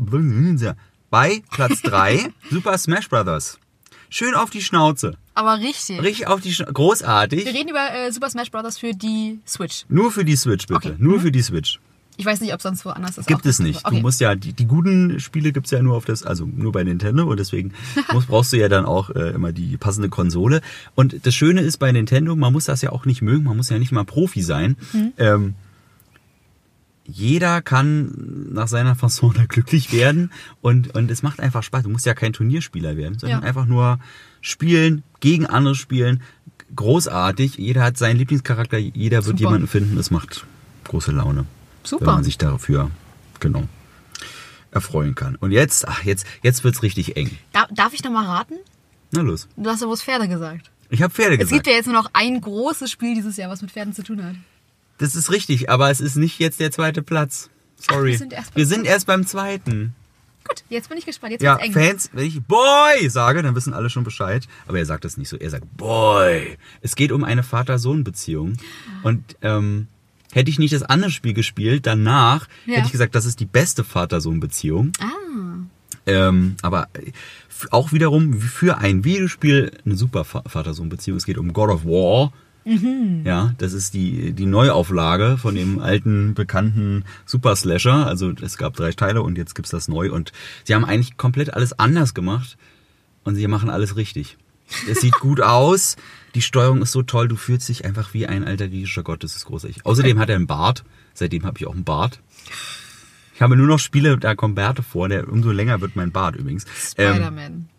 bei 1.10 1.42
Platz 1.52 1.82
3, 1.84 2.30
Super 2.50 2.78
Smash 2.78 3.08
Brothers. 3.10 3.60
Schön 4.10 4.36
auf 4.36 4.50
die 4.50 4.62
Schnauze. 4.62 5.18
Aber 5.34 5.58
richtig. 5.58 6.00
Richtig 6.02 6.28
auf 6.28 6.42
die 6.42 6.54
Schnauze. 6.54 6.70
Wir 6.70 6.74
Großartig. 6.74 7.48
reden 7.48 7.70
über 7.70 7.94
äh, 7.96 8.12
Super 8.12 8.30
Smash 8.30 8.52
Bros. 8.52 8.78
für 8.78 8.92
die 8.94 9.40
Switch. 9.48 9.86
Nur 9.90 10.12
für 10.12 10.24
die 10.26 10.36
Switch, 10.36 10.68
bitte. 10.68 10.76
Okay. 10.90 10.96
Nur 11.00 11.20
für 11.20 11.32
die 11.32 11.42
Switch. 11.42 11.80
Ich 12.18 12.26
weiß 12.26 12.42
nicht, 12.42 12.54
ob 12.54 12.62
sonst 12.62 12.86
woanders 12.86 13.18
ist. 13.18 13.28
Gibt 13.28 13.46
es 13.46 13.60
nicht. 13.60 13.86
Okay. 13.86 13.96
Du 13.96 14.02
musst 14.02 14.22
ja, 14.22 14.36
die, 14.36 14.54
die 14.54 14.66
guten 14.66 15.20
Spiele 15.20 15.52
gibt's 15.52 15.72
ja 15.72 15.82
nur 15.82 15.96
auf 15.96 16.06
das, 16.06 16.24
also 16.24 16.46
nur 16.46 16.72
bei 16.72 16.84
Nintendo 16.84 17.24
und 17.24 17.40
deswegen 17.40 17.74
musst, 18.14 18.28
brauchst 18.28 18.54
du 18.54 18.58
ja 18.58 18.70
dann 18.70 18.86
auch 18.86 19.10
äh, 19.10 19.32
immer 19.32 19.52
die 19.52 19.78
passende 19.78 20.10
Konsole. 20.10 20.62
Und 20.96 21.26
das 21.26 21.34
Schöne 21.34 21.62
ist 21.62 21.78
bei 21.78 21.92
Nintendo, 21.92 22.36
man 22.36 22.54
muss 22.54 22.66
das 22.66 22.82
ja 22.82 22.92
auch 22.92 23.06
nicht 23.06 23.22
mögen, 23.22 23.44
man 23.46 23.58
muss 23.58 23.70
ja 23.70 23.80
nicht 23.80 23.92
mal 23.92 24.06
Profi 24.06 24.42
sein. 24.44 24.78
Mhm. 24.94 25.14
Ähm, 25.18 25.56
jeder 27.06 27.62
kann 27.62 28.50
nach 28.54 28.68
seiner 28.68 28.96
Fasson 28.96 29.34
da 29.36 29.46
glücklich 29.48 29.92
werden 29.92 30.32
und, 30.62 30.96
und 30.96 31.10
es 31.12 31.24
macht 31.24 31.40
einfach 31.40 31.64
Spaß. 31.64 31.84
Du 31.84 31.90
musst 31.90 32.06
ja 32.06 32.14
kein 32.14 32.34
Turnierspieler 32.34 32.96
werden, 32.96 33.18
sondern 33.20 33.42
Ja. 33.42 33.48
einfach 33.48 33.66
nur 33.66 34.00
spielen, 34.42 35.04
gegen 35.20 35.46
andere 35.46 35.76
spielen. 35.76 36.22
Großartig. 36.76 37.58
Jeder 37.58 37.84
hat 37.84 37.98
seinen 37.98 38.18
Lieblingscharakter, 38.18 38.78
jeder 38.78 39.18
wird 39.26 39.38
Super. 39.38 39.50
jemanden 39.50 39.68
finden. 39.68 39.96
Das 39.96 40.12
macht 40.12 40.46
große 40.86 41.12
Laune 41.12 41.46
Super. 41.84 42.06
wenn 42.08 42.14
man 42.16 42.24
sich 42.24 42.38
dafür 42.38 42.92
genau 43.40 43.68
erfreuen 44.72 45.16
kann. 45.16 45.36
Und 45.36 45.52
jetzt, 45.52 45.88
ach, 45.88 46.04
jetzt, 46.04 46.26
jetzt 46.42 46.64
wird's 46.64 46.82
richtig 46.82 47.16
eng. 47.16 47.38
Da, 47.52 47.68
darf 47.72 47.94
ich 47.94 48.04
noch 48.04 48.12
mal 48.12 48.26
raten? 48.26 48.56
Na 49.12 49.22
los. 49.22 49.48
Du 49.56 49.70
hast 49.70 49.82
ja 49.82 49.88
bloß 49.88 50.02
Pferde 50.02 50.28
gesagt. 50.28 50.72
Ich 50.90 51.02
habe 51.02 51.14
Pferde 51.14 51.34
Es 51.36 51.40
gibt 51.50 51.50
gesagt. 51.50 51.68
ja 51.68 51.74
jetzt 51.74 51.86
nur 51.86 51.96
noch 51.96 52.10
ein 52.14 52.42
großes 52.42 52.90
Spiel 52.90 53.16
dieses 53.16 53.38
Jahr, 53.38 53.50
was 53.50 53.62
mit 53.62 53.72
Pferden 53.72 53.94
zu 53.94 54.04
tun 54.04 54.24
hat. 54.24 54.36
Das 54.98 55.16
ist 55.16 55.32
richtig, 55.32 55.70
aber 55.70 55.90
es 55.92 56.02
ist 56.02 56.16
nicht 56.16 56.40
jetzt 56.40 56.60
der 56.60 56.72
zweite 56.72 57.02
Platz. 57.02 57.50
Sorry. 57.78 58.12
wir 58.12 58.18
sind 58.18 58.34
erst 58.34 58.54
beim 58.54 58.60
wir 58.60 58.66
sind 58.68 58.86
erst 58.86 59.08
beim 59.08 59.26
zweiten. 59.28 59.96
Gut, 60.48 60.64
jetzt 60.70 60.90
bin 60.90 60.98
ich 60.98 61.06
gespannt. 61.06 61.32
Jetzt 61.32 61.42
Ja, 61.42 61.56
eng. 61.58 61.72
Fans, 61.72 62.10
wenn 62.14 62.26
ich 62.26 62.42
Boy 62.44 63.10
sage, 63.10 63.42
dann 63.44 63.56
wissen 63.56 63.74
alle 63.74 63.90
schon 63.90 64.04
Bescheid. 64.04 64.48
Aber 64.68 64.78
er 64.78 64.86
sagt 64.86 65.06
das 65.06 65.18
nicht 65.18 65.30
so. 65.30 65.38
Er 65.38 65.50
sagt 65.50 65.78
Boy. 65.78 66.58
Es 66.82 66.96
geht 66.96 67.12
um 67.12 67.24
eine 67.24 67.44
Vater-Sohn-Beziehung. 67.44 68.58
Und 69.04 69.38
ähm, 69.42 69.88
hätte 70.34 70.50
ich 70.50 70.60
nicht 70.60 70.74
das 70.74 70.84
andere 70.84 71.12
Spiel 71.12 71.34
gespielt, 71.34 71.86
danach 71.88 72.48
Ja. 72.66 72.76
hätte 72.76 72.88
ich 72.88 72.92
gesagt, 72.92 73.16
das 73.16 73.26
ist 73.26 73.40
die 73.40 73.46
beste 73.46 73.84
Vater-Sohn-Beziehung. 73.84 74.92
Ah. 75.00 75.10
Ähm, 76.06 76.56
aber 76.62 76.88
f- 77.50 77.68
auch 77.72 77.94
wiederum 77.94 78.34
für 78.40 78.78
ein 78.78 79.06
Videospiel 79.06 79.72
eine 79.86 79.96
super 79.96 80.26
Va- 80.30 80.44
Vater-Sohn-Beziehung. 80.46 81.18
Es 81.18 81.26
geht 81.26 81.38
um 81.38 81.54
God 81.54 81.70
of 81.70 81.86
War. 81.86 82.34
Ja, 83.26 83.54
das 83.58 83.74
ist 83.74 83.94
die, 83.94 84.32
die 84.32 84.46
Neuauflage 84.46 85.38
von 85.38 85.54
dem 85.56 85.80
alten, 85.80 86.34
bekannten 86.34 87.04
Super 87.26 87.58
Slasher. 87.58 88.08
Also 88.08 88.32
es 88.42 88.58
gab 88.58 88.74
drei 88.78 88.94
Teile 88.94 89.22
und 89.22 89.38
jetzt 89.38 89.54
gibt's 89.54 89.72
das 89.72 89.90
neu. 89.90 90.10
Und 90.14 90.32
sie 90.64 90.74
haben 90.74 90.86
eigentlich 90.86 91.18
komplett 91.18 91.54
alles 91.54 91.78
anders 91.78 92.14
gemacht 92.14 92.56
und 93.26 93.36
sie 93.36 93.48
machen 93.50 93.70
alles 93.70 93.98
richtig. 93.98 94.38
Es 94.90 95.02
sieht 95.02 95.20
gut 95.20 95.42
aus, 95.42 95.96
die 96.36 96.42
Steuerung 96.42 96.82
ist 96.82 96.92
so 96.92 97.04
toll, 97.04 97.28
du 97.28 97.36
fühlst 97.36 97.70
dich 97.70 97.86
einfach 97.86 98.14
wie 98.14 98.26
ein 98.28 98.44
alter 98.44 98.68
griechischer 98.68 99.04
Gott, 99.04 99.24
das 99.24 99.36
ist 99.36 99.46
großartig. 99.46 99.86
Außerdem 99.86 100.18
hat 100.20 100.30
er 100.30 100.36
einen 100.36 100.48
Bart, 100.48 100.84
seitdem 101.14 101.46
habe 101.46 101.58
ich 101.60 101.68
auch 101.68 101.74
einen 101.74 101.84
Bart. 101.84 102.22
Ich 103.36 103.42
habe 103.42 103.56
nur 103.56 103.68
noch 103.68 103.80
Spiele, 103.80 104.18
da 104.18 104.36
kommt 104.36 104.56
Bärte 104.56 104.84
vor, 104.84 105.10
der 105.10 105.28
umso 105.28 105.52
länger 105.52 105.82
wird 105.82 105.96
mein 105.96 106.12
Bart 106.12 106.36
übrigens. 106.36 106.66
Ähm, 106.98 107.16
Spider-Man. 107.16 107.70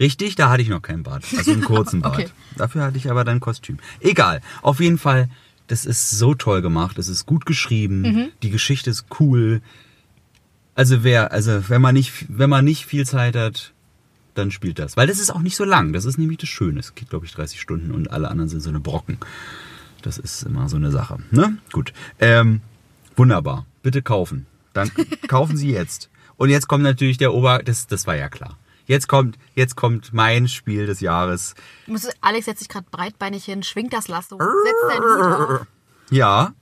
richtig, 0.00 0.34
da 0.36 0.50
hatte 0.50 0.62
ich 0.62 0.68
noch 0.68 0.82
keinen 0.82 1.02
Bart. 1.02 1.24
Also 1.36 1.52
einen 1.52 1.62
kurzen 1.64 2.00
Bart. 2.02 2.14
Okay. 2.14 2.28
Dafür 2.56 2.82
hatte 2.82 2.98
ich 2.98 3.10
aber 3.10 3.24
dann 3.24 3.40
Kostüm. 3.40 3.78
Egal. 4.00 4.40
Auf 4.62 4.80
jeden 4.80 4.98
Fall, 4.98 5.28
das 5.66 5.86
ist 5.86 6.10
so 6.10 6.34
toll 6.34 6.62
gemacht. 6.62 6.98
Es 6.98 7.08
ist 7.08 7.26
gut 7.26 7.46
geschrieben. 7.46 8.02
Mhm. 8.02 8.28
Die 8.42 8.50
Geschichte 8.50 8.90
ist 8.90 9.06
cool. 9.20 9.60
Also 10.74 11.02
wer, 11.04 11.32
also 11.32 11.68
wenn 11.68 11.80
man 11.80 11.94
nicht, 11.94 12.26
wenn 12.28 12.50
man 12.50 12.64
nicht 12.64 12.86
viel 12.86 13.06
Zeit 13.06 13.34
hat, 13.34 13.72
dann 14.38 14.50
spielt 14.50 14.78
das. 14.78 14.96
Weil 14.96 15.06
das 15.06 15.18
ist 15.18 15.30
auch 15.30 15.40
nicht 15.40 15.56
so 15.56 15.64
lang. 15.64 15.92
Das 15.92 16.04
ist 16.04 16.18
nämlich 16.18 16.38
das 16.38 16.48
Schöne. 16.48 16.80
Es 16.80 16.94
geht, 16.94 17.10
glaube 17.10 17.26
ich, 17.26 17.32
30 17.32 17.60
Stunden 17.60 17.90
und 17.92 18.10
alle 18.10 18.28
anderen 18.28 18.48
sind 18.48 18.60
so 18.60 18.68
eine 18.70 18.80
Brocken. 18.80 19.18
Das 20.02 20.18
ist 20.18 20.42
immer 20.44 20.68
so 20.68 20.76
eine 20.76 20.90
Sache. 20.90 21.18
Ne? 21.30 21.58
Gut. 21.72 21.92
Ähm, 22.20 22.60
wunderbar. 23.16 23.66
Bitte 23.82 24.02
kaufen. 24.02 24.46
Dann 24.72 24.90
kaufen 25.28 25.56
Sie 25.56 25.70
jetzt. 25.70 26.10
Und 26.36 26.50
jetzt 26.50 26.68
kommt 26.68 26.84
natürlich 26.84 27.18
der 27.18 27.32
Ober... 27.34 27.60
Das, 27.64 27.86
das 27.86 28.06
war 28.06 28.14
ja 28.16 28.28
klar. 28.28 28.58
Jetzt 28.86 29.08
kommt, 29.08 29.36
jetzt 29.54 29.74
kommt 29.74 30.12
mein 30.12 30.46
Spiel 30.46 30.86
des 30.86 31.00
Jahres. 31.00 31.54
Muss- 31.88 32.08
Alex 32.20 32.44
setzt 32.44 32.60
sich 32.60 32.68
gerade 32.68 32.86
breitbeinig 32.90 33.44
hin, 33.44 33.62
schwingt 33.64 33.92
das 33.92 34.06
Lasso, 34.06 34.38
setzt 34.38 34.96
seinen 34.96 35.02
Hut 35.02 35.60
auf. 35.60 35.66
Ja, 36.10 36.52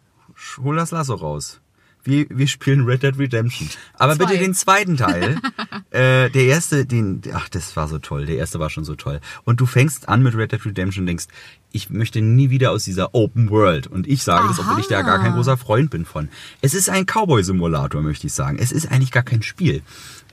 hol 0.63 0.77
das 0.77 0.91
Lasso 0.91 1.15
raus. 1.15 1.61
Wir, 2.05 2.27
wir 2.29 2.47
spielen 2.47 2.85
Red 2.85 3.03
Dead 3.03 3.19
Redemption. 3.19 3.69
Aber 3.95 4.15
Zwei. 4.15 4.27
bitte 4.27 4.39
den 4.39 4.55
zweiten 4.55 4.97
Teil. 4.97 5.39
äh, 5.91 6.31
der 6.31 6.45
erste, 6.45 6.85
den, 6.85 7.23
ach, 7.33 7.49
das 7.49 7.75
war 7.77 7.89
so 7.89 7.99
toll. 7.99 8.27
Der 8.27 8.37
erste 8.37 8.59
war 8.59 8.71
schon 8.71 8.85
so 8.85 8.95
toll. 8.95 9.21
Und 9.45 9.61
du 9.61 9.67
fängst 9.67 10.09
an 10.09 10.23
mit 10.23 10.37
Red 10.37 10.53
Dead 10.53 10.65
Redemption 10.65 11.03
und 11.03 11.07
denkst, 11.07 11.27
ich 11.73 11.91
möchte 11.91 12.21
nie 12.21 12.51
wieder 12.51 12.71
aus 12.71 12.85
dieser 12.85 13.15
Open 13.15 13.51
World. 13.51 13.87
Und 13.87 14.07
ich 14.07 14.23
sage 14.23 14.47
das, 14.49 14.61
obwohl 14.61 14.79
ich 14.81 14.87
da 14.87 15.03
gar 15.03 15.21
kein 15.21 15.33
großer 15.33 15.57
Freund 15.57 15.91
bin 15.91 16.05
von. 16.05 16.29
Es 16.61 16.75
ist 16.75 16.89
ein 16.89 17.07
Cowboy-Simulator, 17.07 18.01
möchte 18.03 18.27
ich 18.27 18.33
sagen. 18.33 18.59
Es 18.61 18.71
ist 18.71 18.91
eigentlich 18.93 19.11
gar 19.11 19.25
kein 19.25 19.43
Spiel. 19.43 19.83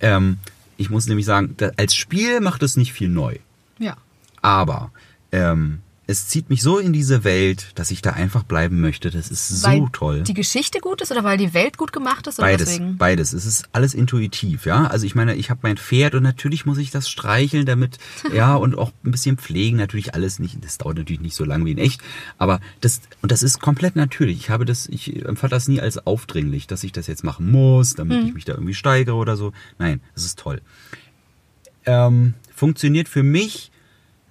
Ähm, 0.02 0.38
ich 0.78 0.90
muss 0.90 1.08
nämlich 1.08 1.26
sagen, 1.26 1.56
als 1.78 1.96
Spiel 1.96 2.42
macht 2.42 2.64
es 2.64 2.76
nicht 2.76 2.94
viel 2.94 3.10
neu. 3.10 3.38
Ja. 3.80 3.98
Aber 4.42 4.92
ähm, 5.32 5.80
es 6.12 6.28
zieht 6.28 6.50
mich 6.50 6.62
so 6.62 6.78
in 6.78 6.94
diese 6.94 7.24
Welt, 7.24 7.72
dass 7.76 7.90
ich 7.90 8.02
da 8.02 8.12
einfach 8.12 8.44
bleiben 8.44 8.82
möchte. 8.82 9.10
Das 9.10 9.32
ist 9.32 9.48
so 9.48 9.68
weil 9.68 9.88
toll. 9.92 10.22
die 10.24 10.34
Geschichte 10.34 10.80
gut 10.80 11.02
ist 11.02 11.12
oder 11.12 11.24
weil 11.24 11.38
die 11.38 11.54
Welt 11.54 11.78
gut 11.78 11.92
gemacht 11.94 12.28
ist? 12.28 12.38
Oder 12.40 12.50
Beides, 12.50 12.68
deswegen? 12.70 12.98
beides. 12.98 13.34
Es 13.34 13.46
ist 13.46 13.66
alles 13.72 13.94
intuitiv, 13.94 14.66
ja. 14.66 14.86
Also 14.88 15.06
ich 15.06 15.16
meine, 15.16 15.36
ich 15.36 15.50
habe 15.50 15.62
mein 15.64 15.78
Pferd 15.78 16.14
und 16.16 16.24
natürlich 16.24 16.66
muss 16.66 16.78
ich 16.78 16.92
das 16.92 17.10
streicheln, 17.10 17.66
damit, 17.66 17.98
ja, 18.34 18.56
und 18.56 18.78
auch 18.78 18.92
ein 19.04 19.12
bisschen 19.12 19.38
pflegen. 19.38 19.78
Natürlich 19.78 20.14
alles 20.14 20.38
nicht. 20.40 20.64
Das 20.64 20.78
dauert 20.78 20.98
natürlich 20.98 21.22
nicht 21.22 21.36
so 21.36 21.46
lange 21.46 21.66
wie 21.66 21.72
in 21.72 21.78
echt, 21.78 22.02
aber 22.38 22.60
das 22.82 23.02
und 23.22 23.32
das 23.32 23.42
ist 23.42 23.60
komplett 23.60 23.96
natürlich. 23.96 24.38
Ich 24.38 24.50
habe 24.50 24.66
das, 24.66 24.88
ich 24.88 25.26
empfand 25.26 25.54
das 25.54 25.68
nie 25.68 25.80
als 25.82 26.06
aufdringlich, 26.06 26.68
dass 26.68 26.84
ich 26.84 26.92
das 26.92 27.08
jetzt 27.08 27.24
machen 27.24 27.50
muss, 27.50 27.96
damit 27.96 28.20
Hm. 28.20 28.28
ich 28.28 28.34
mich 28.34 28.46
da 28.46 28.54
irgendwie 28.54 28.74
steigere 28.74 29.16
oder 29.16 29.38
so. 29.38 29.54
Nein, 29.80 30.02
es 30.16 30.26
ist 30.26 30.38
toll. 30.38 30.62
Ähm, 31.86 32.34
funktioniert 32.54 33.10
für 33.10 33.24
mich. 33.24 33.71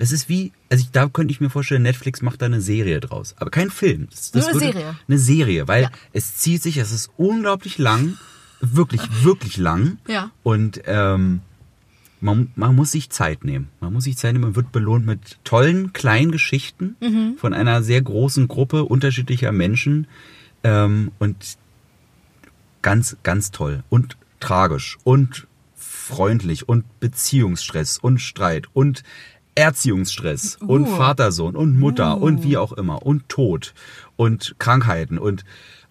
Es 0.00 0.12
ist 0.12 0.28
wie, 0.30 0.52
also 0.70 0.82
ich, 0.82 0.90
da 0.92 1.08
könnte 1.08 1.30
ich 1.32 1.40
mir 1.42 1.50
vorstellen, 1.50 1.82
Netflix 1.82 2.22
macht 2.22 2.40
da 2.40 2.46
eine 2.46 2.60
Serie 2.62 3.00
draus. 3.00 3.34
Aber 3.38 3.50
kein 3.50 3.70
Film. 3.70 4.08
Das, 4.10 4.32
Nur 4.32 4.48
eine 4.48 4.58
Serie. 4.58 4.96
Eine 5.06 5.18
Serie, 5.18 5.68
weil 5.68 5.82
Ja. 5.84 5.90
es 6.14 6.36
zieht 6.36 6.62
sich, 6.62 6.78
es 6.78 6.90
ist 6.90 7.10
unglaublich 7.18 7.76
lang. 7.76 8.16
Wirklich, 8.62 9.02
wirklich 9.24 9.56
lang. 9.58 9.98
Ja. 10.08 10.30
Und 10.42 10.80
ähm, 10.86 11.40
man, 12.20 12.50
man 12.54 12.74
muss 12.74 12.92
sich 12.92 13.10
Zeit 13.10 13.44
nehmen. 13.44 13.68
Man 13.80 13.92
muss 13.92 14.04
sich 14.04 14.16
Zeit 14.16 14.32
nehmen 14.32 14.44
und 14.46 14.56
wird 14.56 14.72
belohnt 14.72 15.04
mit 15.06 15.38
tollen 15.44 15.92
kleinen 15.92 16.32
Geschichten 16.32 16.96
Mhm. 17.00 17.36
von 17.38 17.52
einer 17.54 17.82
sehr 17.82 18.00
großen 18.02 18.48
Gruppe 18.48 18.84
unterschiedlicher 18.84 19.52
Menschen. 19.52 20.06
Ähm, 20.64 21.12
und 21.18 21.36
ganz, 22.82 23.16
ganz 23.22 23.50
toll. 23.50 23.82
Und 23.90 24.16
tragisch. 24.40 24.96
Und 25.04 25.46
freundlich. 25.76 26.68
Und 26.68 26.84
Beziehungsstress. 27.00 27.98
Und 27.98 28.18
Streit. 28.20 28.66
Und 28.72 29.02
Erziehungsstress. 29.60 30.56
Und 30.56 30.84
Uh. 30.88 30.96
Vater-Sohn. 30.96 31.54
Und 31.56 31.78
Mutter. 31.78 32.16
Uh. 32.18 32.24
Und 32.24 32.42
wie 32.42 32.56
auch 32.56 32.72
immer. 32.72 33.04
Und 33.04 33.28
Tod. 33.28 33.74
Und 34.16 34.54
Krankheiten. 34.58 35.18
Und 35.18 35.44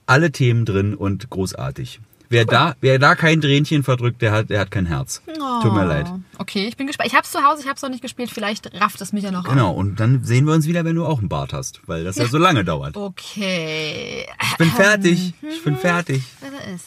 alle 0.06 0.32
Themen 0.32 0.66
drin 0.66 0.96
und 0.96 1.30
großartig. 1.30 2.00
Wer 2.32 2.46
da, 2.46 2.76
wer 2.80 3.00
da 3.00 3.16
kein 3.16 3.42
Tränchen 3.42 3.82
verdrückt, 3.82 4.22
der 4.22 4.32
hat, 4.32 4.52
der 4.52 4.60
hat 4.60 4.70
kein 4.70 4.86
Herz. 4.86 5.24
Tut 5.64 5.74
mir 5.74 5.84
Oh. 5.84 5.88
leid. 5.88 6.06
Okay, 6.38 6.68
ich 6.68 6.78
bin 6.78 6.86
gespannt. 6.86 7.10
Ich 7.10 7.16
hab's 7.16 7.32
zu 7.32 7.44
Hause, 7.44 7.64
ich 7.64 7.68
hab's 7.68 7.82
noch 7.82 7.90
nicht 7.90 8.04
gespielt. 8.04 8.30
Vielleicht 8.30 8.72
rafft 8.80 9.02
es 9.02 9.14
mich 9.14 9.24
ja 9.24 9.32
noch. 9.32 9.46
Genau, 9.46 9.72
und 9.72 10.00
dann 10.00 10.24
sehen 10.24 10.46
wir 10.46 10.54
uns 10.54 10.68
wieder, 10.68 10.86
wenn 10.86 10.96
du 10.96 11.06
auch 11.08 11.18
einen 11.20 11.28
Bart 11.30 11.54
hast, 11.54 11.82
weil 11.88 12.04
das 12.04 12.18
ja 12.18 12.28
so 12.28 12.38
lange 12.38 12.64
dauert. 12.64 12.96
Okay. 12.98 14.28
Ich 14.44 14.58
bin 14.58 14.70
fertig. 14.70 15.34
Ich 15.42 15.64
bin 15.64 15.76
fertig. 15.76 16.22
Was 16.42 16.52
ist. 16.76 16.86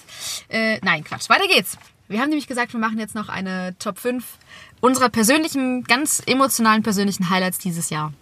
Äh, 0.49 0.79
nein, 0.85 1.03
Quatsch. 1.03 1.29
Weiter 1.29 1.49
geht's. 1.53 1.77
Wir 2.09 2.21
haben 2.21 2.29
nämlich 2.29 2.47
gesagt, 2.47 2.73
wir 2.73 2.81
machen 2.81 2.99
jetzt 3.01 3.15
noch 3.17 3.29
eine 3.29 3.75
Top 3.81 3.99
5 3.99 4.25
unserer 4.83 5.09
persönlichen, 5.09 5.85
ganz 5.85 6.23
emotionalen 6.27 6.83
persönlichen 6.83 7.31
Highlights 7.31 7.57
dieses 7.59 7.89
Jahr. 7.89 8.13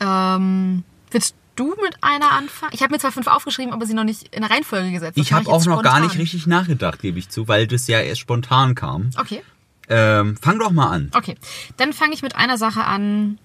Ähm, 0.00 0.84
willst 1.10 1.34
du 1.56 1.74
mit 1.82 1.96
einer 2.00 2.30
anfangen? 2.32 2.72
Ich 2.74 2.82
habe 2.82 2.92
mir 2.92 2.98
zwar 2.98 3.12
fünf 3.12 3.26
aufgeschrieben, 3.26 3.72
aber 3.72 3.84
sie 3.84 3.92
noch 3.94 4.04
nicht 4.04 4.34
in 4.34 4.40
der 4.42 4.50
Reihenfolge 4.50 4.90
gesetzt. 4.90 5.18
Das 5.18 5.26
Ich 5.26 5.32
habe 5.32 5.50
auch 5.50 5.64
noch 5.66 5.82
gar 5.82 6.00
nicht 6.00 6.16
richtig 6.16 6.46
nachgedacht, 6.46 7.00
gebe 7.00 7.18
ich 7.18 7.28
zu, 7.28 7.48
weil 7.48 7.66
das 7.66 7.86
ja 7.88 8.00
erst 8.00 8.20
spontan 8.20 8.74
kam. 8.74 9.10
Okay, 9.18 9.42
Ähm, 9.88 10.36
fang 10.40 10.58
doch 10.58 10.70
mal 10.70 10.88
an. 10.88 11.10
okay. 11.14 11.34
Dann 11.76 11.92
fange 11.92 12.14
ich 12.14 12.22
mit 12.22 12.36
einer 12.36 12.56
Sache 12.56 12.84
an, 12.84 13.38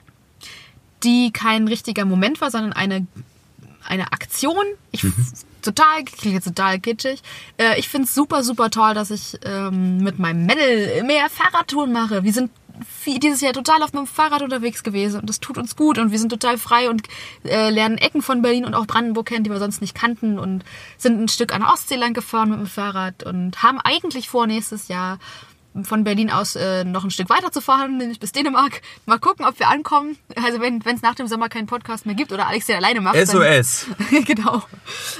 die 1.03 1.31
kein 1.31 1.67
richtiger 1.67 2.05
Moment 2.05 2.39
war, 2.41 2.51
sondern 2.51 2.73
eine, 2.73 3.07
eine 3.85 4.11
Aktion. 4.11 4.63
Ich 4.91 5.03
Mhm. 5.03 5.13
total, 5.61 6.03
klingt 6.05 6.35
jetzt 6.35 6.45
total 6.47 6.79
kitschig. 6.79 7.21
Äh, 7.57 7.79
ich 7.79 7.89
finde 7.89 8.05
es 8.05 8.15
super, 8.15 8.43
super 8.43 8.69
toll, 8.69 8.93
dass 8.93 9.11
ich 9.11 9.37
ähm, 9.43 9.97
mit 9.97 10.19
meinem 10.19 10.45
Mädel 10.45 11.03
mehr 11.03 11.29
Fahrradtouren 11.29 11.91
mache. 11.91 12.23
Wir 12.23 12.33
sind 12.33 12.51
dieses 13.05 13.41
Jahr 13.41 13.53
total 13.53 13.81
auf 13.81 13.93
meinem 13.93 14.07
Fahrrad 14.07 14.41
unterwegs 14.43 14.83
gewesen 14.83 15.21
und 15.21 15.29
das 15.29 15.39
tut 15.39 15.57
uns 15.57 15.75
gut 15.75 15.97
und 15.97 16.11
wir 16.11 16.19
sind 16.19 16.29
total 16.29 16.57
frei 16.57 16.89
und 16.89 17.07
äh, 17.43 17.69
lernen 17.69 17.97
Ecken 17.97 18.21
von 18.21 18.41
Berlin 18.41 18.65
und 18.65 18.75
auch 18.75 18.85
Brandenburg 18.85 19.27
kennen, 19.27 19.43
die 19.43 19.49
wir 19.49 19.59
sonst 19.59 19.81
nicht 19.81 19.95
kannten 19.95 20.37
und 20.37 20.63
sind 20.97 21.19
ein 21.19 21.27
Stück 21.27 21.53
an 21.53 21.61
der 21.61 21.71
Ostsee 21.71 21.95
lang 21.95 22.13
gefahren 22.13 22.49
mit 22.51 22.59
dem 22.59 22.67
Fahrrad 22.67 23.23
und 23.23 23.63
haben 23.63 23.79
eigentlich 23.79 24.29
vor, 24.29 24.45
nächstes 24.45 24.89
Jahr 24.89 25.17
von 25.85 26.03
Berlin 26.03 26.29
aus 26.31 26.55
äh, 26.55 26.83
noch 26.83 27.03
ein 27.03 27.11
Stück 27.11 27.29
weiter 27.29 27.51
zu 27.51 27.61
fahren, 27.61 27.97
nämlich 27.97 28.19
bis 28.19 28.31
Dänemark. 28.31 28.81
Mal 29.05 29.19
gucken, 29.19 29.45
ob 29.45 29.59
wir 29.59 29.67
ankommen. 29.69 30.17
Also 30.35 30.59
wenn 30.61 30.81
es 30.83 31.01
nach 31.01 31.15
dem 31.15 31.27
Sommer 31.27 31.49
keinen 31.49 31.67
Podcast 31.67 32.05
mehr 32.05 32.15
gibt 32.15 32.31
oder 32.31 32.47
Alex 32.47 32.65
den 32.65 32.75
alleine 32.77 33.01
macht. 33.01 33.15
dann- 33.15 33.25
SOS. 33.27 33.87
genau. 34.25 34.63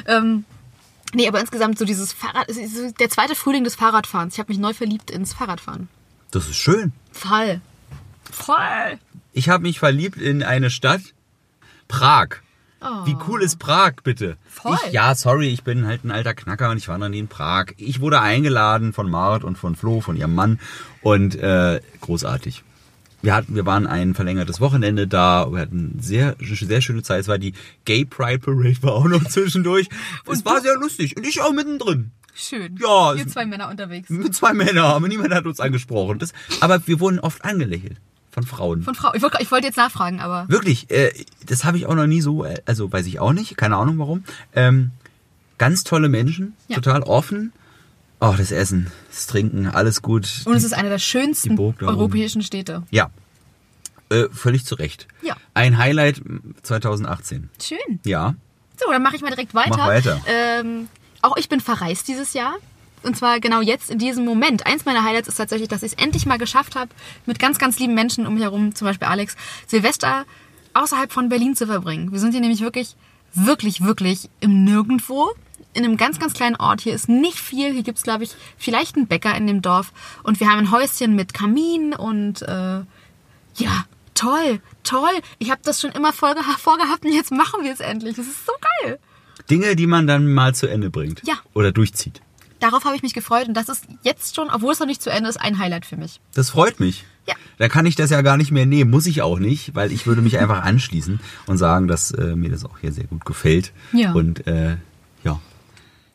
Ähm, 0.08 0.46
nee, 1.14 1.28
aber 1.28 1.40
insgesamt 1.40 1.78
so 1.78 1.86
dieses 1.86 2.14
Fahrrad, 2.14 2.48
der 3.00 3.10
zweite 3.10 3.36
Frühling 3.36 3.64
des 3.64 3.76
Fahrradfahrens. 3.76 4.34
Ich 4.36 4.40
habe 4.40 4.52
mich 4.52 4.60
neu 4.60 4.74
verliebt 4.74 5.12
ins 5.12 5.34
Fahrradfahren. 5.34 5.88
Das 6.32 6.48
ist 6.48 6.58
schön. 6.58 6.92
Voll. 7.12 7.62
Voll. 8.32 9.00
Ich 9.34 9.50
habe 9.50 9.64
mich 9.64 9.80
verliebt 9.80 10.18
in 10.18 10.44
eine 10.44 10.70
Stadt, 10.70 11.02
Prag. 11.88 12.38
Wie 13.06 13.18
cool 13.28 13.42
ist 13.42 13.58
Prag, 13.60 13.94
bitte? 14.04 14.38
Voll. 14.48 14.78
Ich, 14.88 14.94
ja, 14.94 15.16
sorry, 15.16 15.48
ich 15.50 15.64
bin 15.64 15.88
halt 15.88 16.04
ein 16.04 16.12
alter 16.12 16.34
Knacker 16.34 16.70
und 16.70 16.78
ich 16.78 16.88
war 16.88 16.98
noch 16.98 17.10
nie 17.10 17.20
in 17.20 17.28
Prag. 17.28 17.68
Ich 17.78 18.00
wurde 18.02 18.22
eingeladen 18.22 18.94
von 18.94 19.10
Marit 19.10 19.44
und 19.44 19.58
von 19.58 19.76
Flo, 19.76 20.00
von 20.00 20.16
ihrem 20.16 20.36
Mann 20.36 20.60
und 21.02 21.36
äh, 21.36 21.82
großartig. 22.02 22.64
Wir, 23.24 23.34
hatten, 23.34 23.56
wir 23.56 23.66
waren 23.66 23.88
ein 23.88 24.14
verlängertes 24.14 24.62
Wochenende 24.62 25.08
da, 25.08 25.52
wir 25.52 25.60
hatten 25.62 25.98
sehr, 26.00 26.36
sehr 26.40 26.82
schöne 26.82 27.02
Zeit. 27.02 27.22
Es 27.22 27.28
war 27.28 27.40
die 27.40 27.54
Gay 27.86 28.06
Pride 28.06 28.40
Parade, 28.40 28.78
war 28.84 28.94
auch 28.94 29.06
noch 29.08 29.24
zwischendurch. 29.30 29.90
es 30.32 30.46
war 30.46 30.62
sehr 30.62 30.76
lustig 30.76 31.18
und 31.18 31.26
ich 31.26 31.42
auch 31.42 31.52
mittendrin. 31.54 32.12
Schön. 32.36 32.78
Ja, 32.80 33.14
es- 33.16 33.34
zwei 33.34 33.48
Männer 33.48 33.70
unterwegs. 33.70 34.10
Mit 34.12 34.36
zwei 34.36 34.54
Männern, 34.54 34.86
aber 34.86 35.08
niemand 35.08 35.34
hat 35.34 35.48
uns 35.48 35.60
angesprochen. 35.60 36.20
Das, 36.20 36.32
aber 36.62 36.86
wir 36.88 37.00
wurden 37.00 37.20
oft 37.20 37.44
angelächelt 37.44 37.98
von 38.38 38.46
Frauen. 38.46 38.84
Von 38.84 38.94
Frau. 38.94 39.14
Ich 39.16 39.24
wollte 39.24 39.38
ich 39.42 39.50
wollte 39.52 39.66
jetzt 39.66 39.78
nachfragen, 39.78 40.20
aber. 40.20 40.46
Wirklich, 40.48 40.92
äh, 40.92 41.12
das 41.48 41.64
habe 41.64 41.78
ich 41.78 41.88
auch 41.88 41.96
noch 41.96 42.06
nie 42.06 42.22
so, 42.22 42.46
äh, 42.46 42.62
also 42.68 42.92
weiß 42.94 43.08
ich 43.08 43.20
auch 43.20 43.34
nicht, 43.34 43.58
keine 43.58 43.78
Ahnung 43.78 43.98
warum. 43.98 44.24
Ähm, 44.54 44.92
ganz 45.58 45.84
tolle 45.84 46.08
Menschen, 46.08 46.54
Ja. 46.68 46.76
total 46.76 47.02
offen. 47.02 47.52
Oh, 48.20 48.36
das 48.38 48.52
Essen, 48.52 48.92
das 49.10 49.26
Trinken, 49.26 49.66
alles 49.68 50.04
gut. 50.04 50.28
Und 50.46 50.54
es 50.56 50.64
ist 50.64 50.74
eine 50.74 50.90
der 50.90 51.00
schönsten 51.00 51.58
europäischen 51.82 52.44
Städte. 52.44 52.84
Ja, 52.92 53.10
äh, 54.10 54.26
völlig 54.32 54.66
zu 54.66 54.76
Recht. 54.76 55.08
Ja. 55.24 55.36
Ein 55.56 55.80
Highlight 55.80 56.20
m, 56.20 56.54
2018. 56.62 57.50
Schön. 57.60 58.00
Ja, 58.06 58.36
So, 58.80 58.92
dann 58.92 59.02
mache 59.02 59.16
ich 59.16 59.24
mal 59.24 59.30
direkt 59.30 59.56
weiter. 59.56 59.78
Mach 59.78 59.88
weiter. 59.88 60.22
Ähm, 60.28 60.90
auch 61.24 61.38
ich 61.38 61.50
bin 61.50 61.60
verreist 61.60 62.08
dieses 62.08 62.34
Jahr. 62.34 62.54
Und 63.04 63.16
zwar 63.16 63.40
genau 63.40 63.62
jetzt 63.62 63.90
in 63.90 64.00
diesem 64.00 64.26
Moment. 64.26 64.66
Eins 64.66 64.86
meiner 64.86 65.04
Highlights 65.04 65.28
ist 65.28 65.36
tatsächlich, 65.36 65.70
dass 65.70 65.84
ich 65.84 65.94
es 65.94 65.98
endlich 65.98 66.26
mal 66.26 66.38
geschafft 66.38 66.76
habe, 66.76 66.90
mit 67.26 67.40
ganz, 67.40 67.60
ganz 67.60 67.80
lieben 67.80 67.94
Menschen 67.94 68.26
um 68.26 68.34
mich 68.34 68.44
herum, 68.44 68.74
zum 68.76 68.88
Beispiel 68.88 69.08
Alex, 69.08 69.36
Silvester 69.68 70.26
außerhalb 70.74 71.12
von 71.12 71.30
Berlin 71.30 71.56
zu 71.56 71.68
verbringen. 71.68 72.12
Wir 72.12 72.20
sind 72.20 72.32
hier 72.32 72.42
nämlich 72.42 72.62
wirklich, 72.62 72.96
wirklich, 73.34 73.84
wirklich 73.84 74.30
im 74.40 74.64
Nirgendwo. 74.64 75.32
In 75.74 75.84
einem 75.84 75.98
ganz, 75.98 76.20
ganz 76.20 76.34
kleinen 76.34 76.56
Ort. 76.56 76.82
Hier 76.82 76.94
ist 76.94 77.08
nicht 77.08 77.40
viel. 77.40 77.72
Hier 77.72 77.84
gibt 77.84 78.00
es, 78.00 78.04
glaube 78.04 78.24
ich, 78.24 78.32
vielleicht 78.58 78.96
einen 78.96 79.08
Bäcker 79.08 79.36
in 79.36 79.46
dem 79.46 79.62
Dorf. 79.62 79.92
Und 80.24 80.40
wir 80.40 80.50
haben 80.50 80.60
ein 80.60 80.72
Häuschen 80.72 81.16
mit 81.16 81.34
Kamin 81.34 81.94
und 81.94 82.42
äh, 82.42 82.82
ja, 83.56 83.86
toll, 84.16 84.60
toll. 84.84 85.22
Ich 85.38 85.52
habe 85.52 85.62
das 85.64 85.82
schon 85.82 85.92
immer 85.92 86.14
vorgeha 86.14 86.58
vorgehabt 86.58 87.06
und 87.06 87.14
jetzt 87.14 87.32
machen 87.32 87.64
wir 87.64 87.72
es 87.72 87.80
endlich. 87.80 88.16
Das 88.16 88.26
ist 88.26 88.46
so 88.46 88.54
geil. 88.82 89.00
Dinge, 89.50 89.76
die 89.76 89.88
man 89.88 90.08
dann 90.08 90.34
mal 90.34 90.56
zu 90.56 90.68
Ende 90.68 90.90
bringt. 90.90 91.22
Ja. 91.26 91.36
Oder 91.54 91.72
durchzieht. 91.72 92.22
Darauf 92.60 92.86
habe 92.86 92.96
ich 92.96 93.04
mich 93.04 93.14
gefreut 93.14 93.48
und 93.48 93.54
das 93.54 93.70
ist 93.70 93.86
jetzt 94.04 94.36
schon, 94.36 94.50
obwohl 94.50 94.74
es 94.74 94.80
noch 94.80 94.88
nicht 94.88 95.02
zu 95.02 95.10
Ende 95.10 95.30
ist, 95.30 95.38
ein 95.38 95.60
Highlight 95.60 95.86
für 95.86 95.98
mich. 95.98 96.20
Das 96.34 96.50
freut 96.50 96.80
mich. 96.80 97.06
Ja. 97.28 97.36
Da 97.58 97.68
kann 97.70 97.86
ich 97.86 97.96
das 97.96 98.10
ja 98.10 98.22
gar 98.22 98.38
nicht 98.38 98.52
mehr 98.52 98.66
nehmen, 98.66 98.90
muss 98.90 99.06
ich 99.06 99.22
auch 99.22 99.40
nicht, 99.40 99.76
weil 99.76 99.92
ich 99.92 100.08
würde 100.08 100.22
mich 100.22 100.40
einfach 100.40 100.64
anschließen 100.64 101.20
und 101.46 101.58
sagen, 101.58 101.88
dass 101.88 102.12
äh, 102.12 102.36
mir 102.36 102.50
das 102.50 102.64
auch 102.64 102.80
hier 102.80 102.92
sehr 102.92 103.04
gut 103.06 103.26
gefällt. 103.26 103.74
Ja. 103.92 104.14
Und 104.14 104.48
äh, 104.48 104.78
ja, 105.24 105.40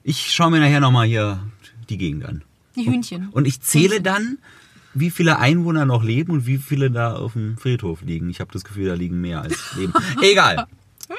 ich 0.03 0.33
schaue 0.33 0.51
mir 0.51 0.61
nachher 0.61 0.81
nochmal 0.81 1.07
hier 1.07 1.41
die 1.89 1.99
Gegend 1.99 2.25
an. 2.25 2.43
Die 2.75 2.87
Hühnchen. 2.87 3.29
Und 3.31 3.47
ich 3.47 3.61
zähle 3.61 4.01
dann, 4.01 4.39
wie 4.95 5.11
viele 5.11 5.39
Einwohner 5.39 5.85
noch 5.85 6.03
leben 6.03 6.33
und 6.33 6.47
wie 6.47 6.59
viele 6.59 6.91
da 6.91 7.15
auf 7.15 7.35
dem 7.35 7.57
Friedhof 7.59 8.03
liegen. 8.03 8.31
Ich 8.31 8.41
habe 8.41 8.53
das 8.53 8.65
Gefühl, 8.65 8.89
da 8.89 8.95
liegen 8.95 9.21
mehr 9.21 9.43
als 9.43 9.77
leben. 9.77 9.93
Egal. 10.23 10.67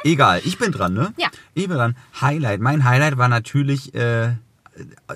Egal. 0.04 0.42
Ich 0.44 0.58
bin 0.58 0.72
dran, 0.72 0.94
ne? 0.94 1.14
Ja. 1.18 1.30
Ich 1.54 1.68
bin 1.68 1.78
dran. 1.78 1.96
Highlight. 2.20 2.62
Mein 2.62 2.84
Highlight 2.84 3.18
war 3.18 3.28
natürlich, 3.28 3.94
äh, 3.94 4.34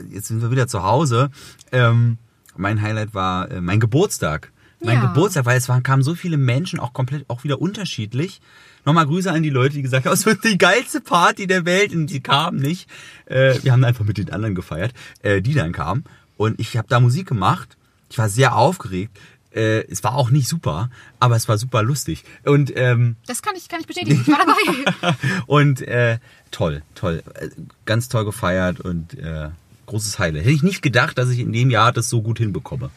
jetzt 0.09 0.27
sind 0.27 0.41
wir 0.41 0.51
wieder 0.51 0.67
zu 0.67 0.83
Hause. 0.83 1.29
Ähm, 1.71 2.17
mein 2.55 2.81
Highlight 2.81 3.13
war 3.13 3.49
äh, 3.51 3.61
mein 3.61 3.79
Geburtstag. 3.79 4.51
Mein 4.79 4.97
Ja. 5.01 5.07
Geburtstag, 5.07 5.45
weil 5.45 5.57
es 5.57 5.67
waren, 5.69 5.81
kamen 5.83 6.03
so 6.03 6.13
viele 6.15 6.37
Menschen, 6.37 6.79
auch 6.79 6.93
komplett, 6.93 7.25
auch 7.29 7.43
wieder 7.43 7.59
unterschiedlich. 7.61 8.41
Nochmal 8.85 9.07
Grüße 9.07 9.31
an 9.31 9.41
die 9.43 9.49
Leute, 9.49 9.75
die 9.75 9.81
gesagt 9.81 10.05
haben, 10.05 10.13
es 10.21 10.25
wird 10.25 10.43
die 10.43 10.57
geilste 10.57 11.01
Party 11.01 11.47
der 11.47 11.65
Welt 11.65 11.93
und 11.93 12.07
die 12.07 12.21
kamen 12.21 12.59
nicht. 12.59 12.87
Äh, 13.25 13.55
wir 13.63 13.71
haben 13.71 13.83
einfach 13.83 14.05
mit 14.05 14.17
den 14.17 14.31
anderen 14.31 14.55
gefeiert, 14.55 14.93
äh, 15.23 15.41
die 15.41 15.53
dann 15.53 15.71
kamen. 15.71 16.03
Und 16.37 16.59
ich 16.59 16.77
habe 16.77 16.87
da 16.87 16.99
Musik 16.99 17.27
gemacht. 17.27 17.77
Ich 18.09 18.17
war 18.17 18.29
sehr 18.29 18.55
aufgeregt. 18.55 19.17
Äh, 19.51 19.85
es 19.89 20.03
war 20.03 20.13
auch 20.13 20.29
nicht 20.29 20.47
super, 20.47 20.91
aber 21.19 21.35
es 21.35 21.47
war 21.49 21.57
super 21.57 21.81
lustig. 21.81 22.23
Und 22.45 22.71
ähm, 22.75 23.15
Das 23.25 23.41
kann 23.41 23.55
ich, 23.55 23.67
kann 23.69 23.79
ich 23.79 23.87
bestätigen. 23.87 24.21
Ich 24.21 24.27
war 24.27 24.45
dabei. 24.45 25.15
und 25.47 25.81
äh, 25.81 26.19
toll, 26.51 26.81
toll. 26.95 27.23
Äh, 27.35 27.49
Ganz 27.85 28.09
toll 28.09 28.25
gefeiert 28.25 28.79
und 28.79 29.13
äh, 29.17 29.49
großes 29.85 30.19
Highlight. 30.19 30.41
Hätte 30.43 30.51
ich 30.53 30.63
nicht 30.63 30.81
gedacht, 30.81 31.17
dass 31.17 31.29
ich 31.29 31.39
in 31.39 31.51
dem 31.53 31.69
Jahr 31.69 31.91
das 31.91 32.09
so 32.09 32.21
gut 32.21 32.37
hinbekomme. 32.39 32.89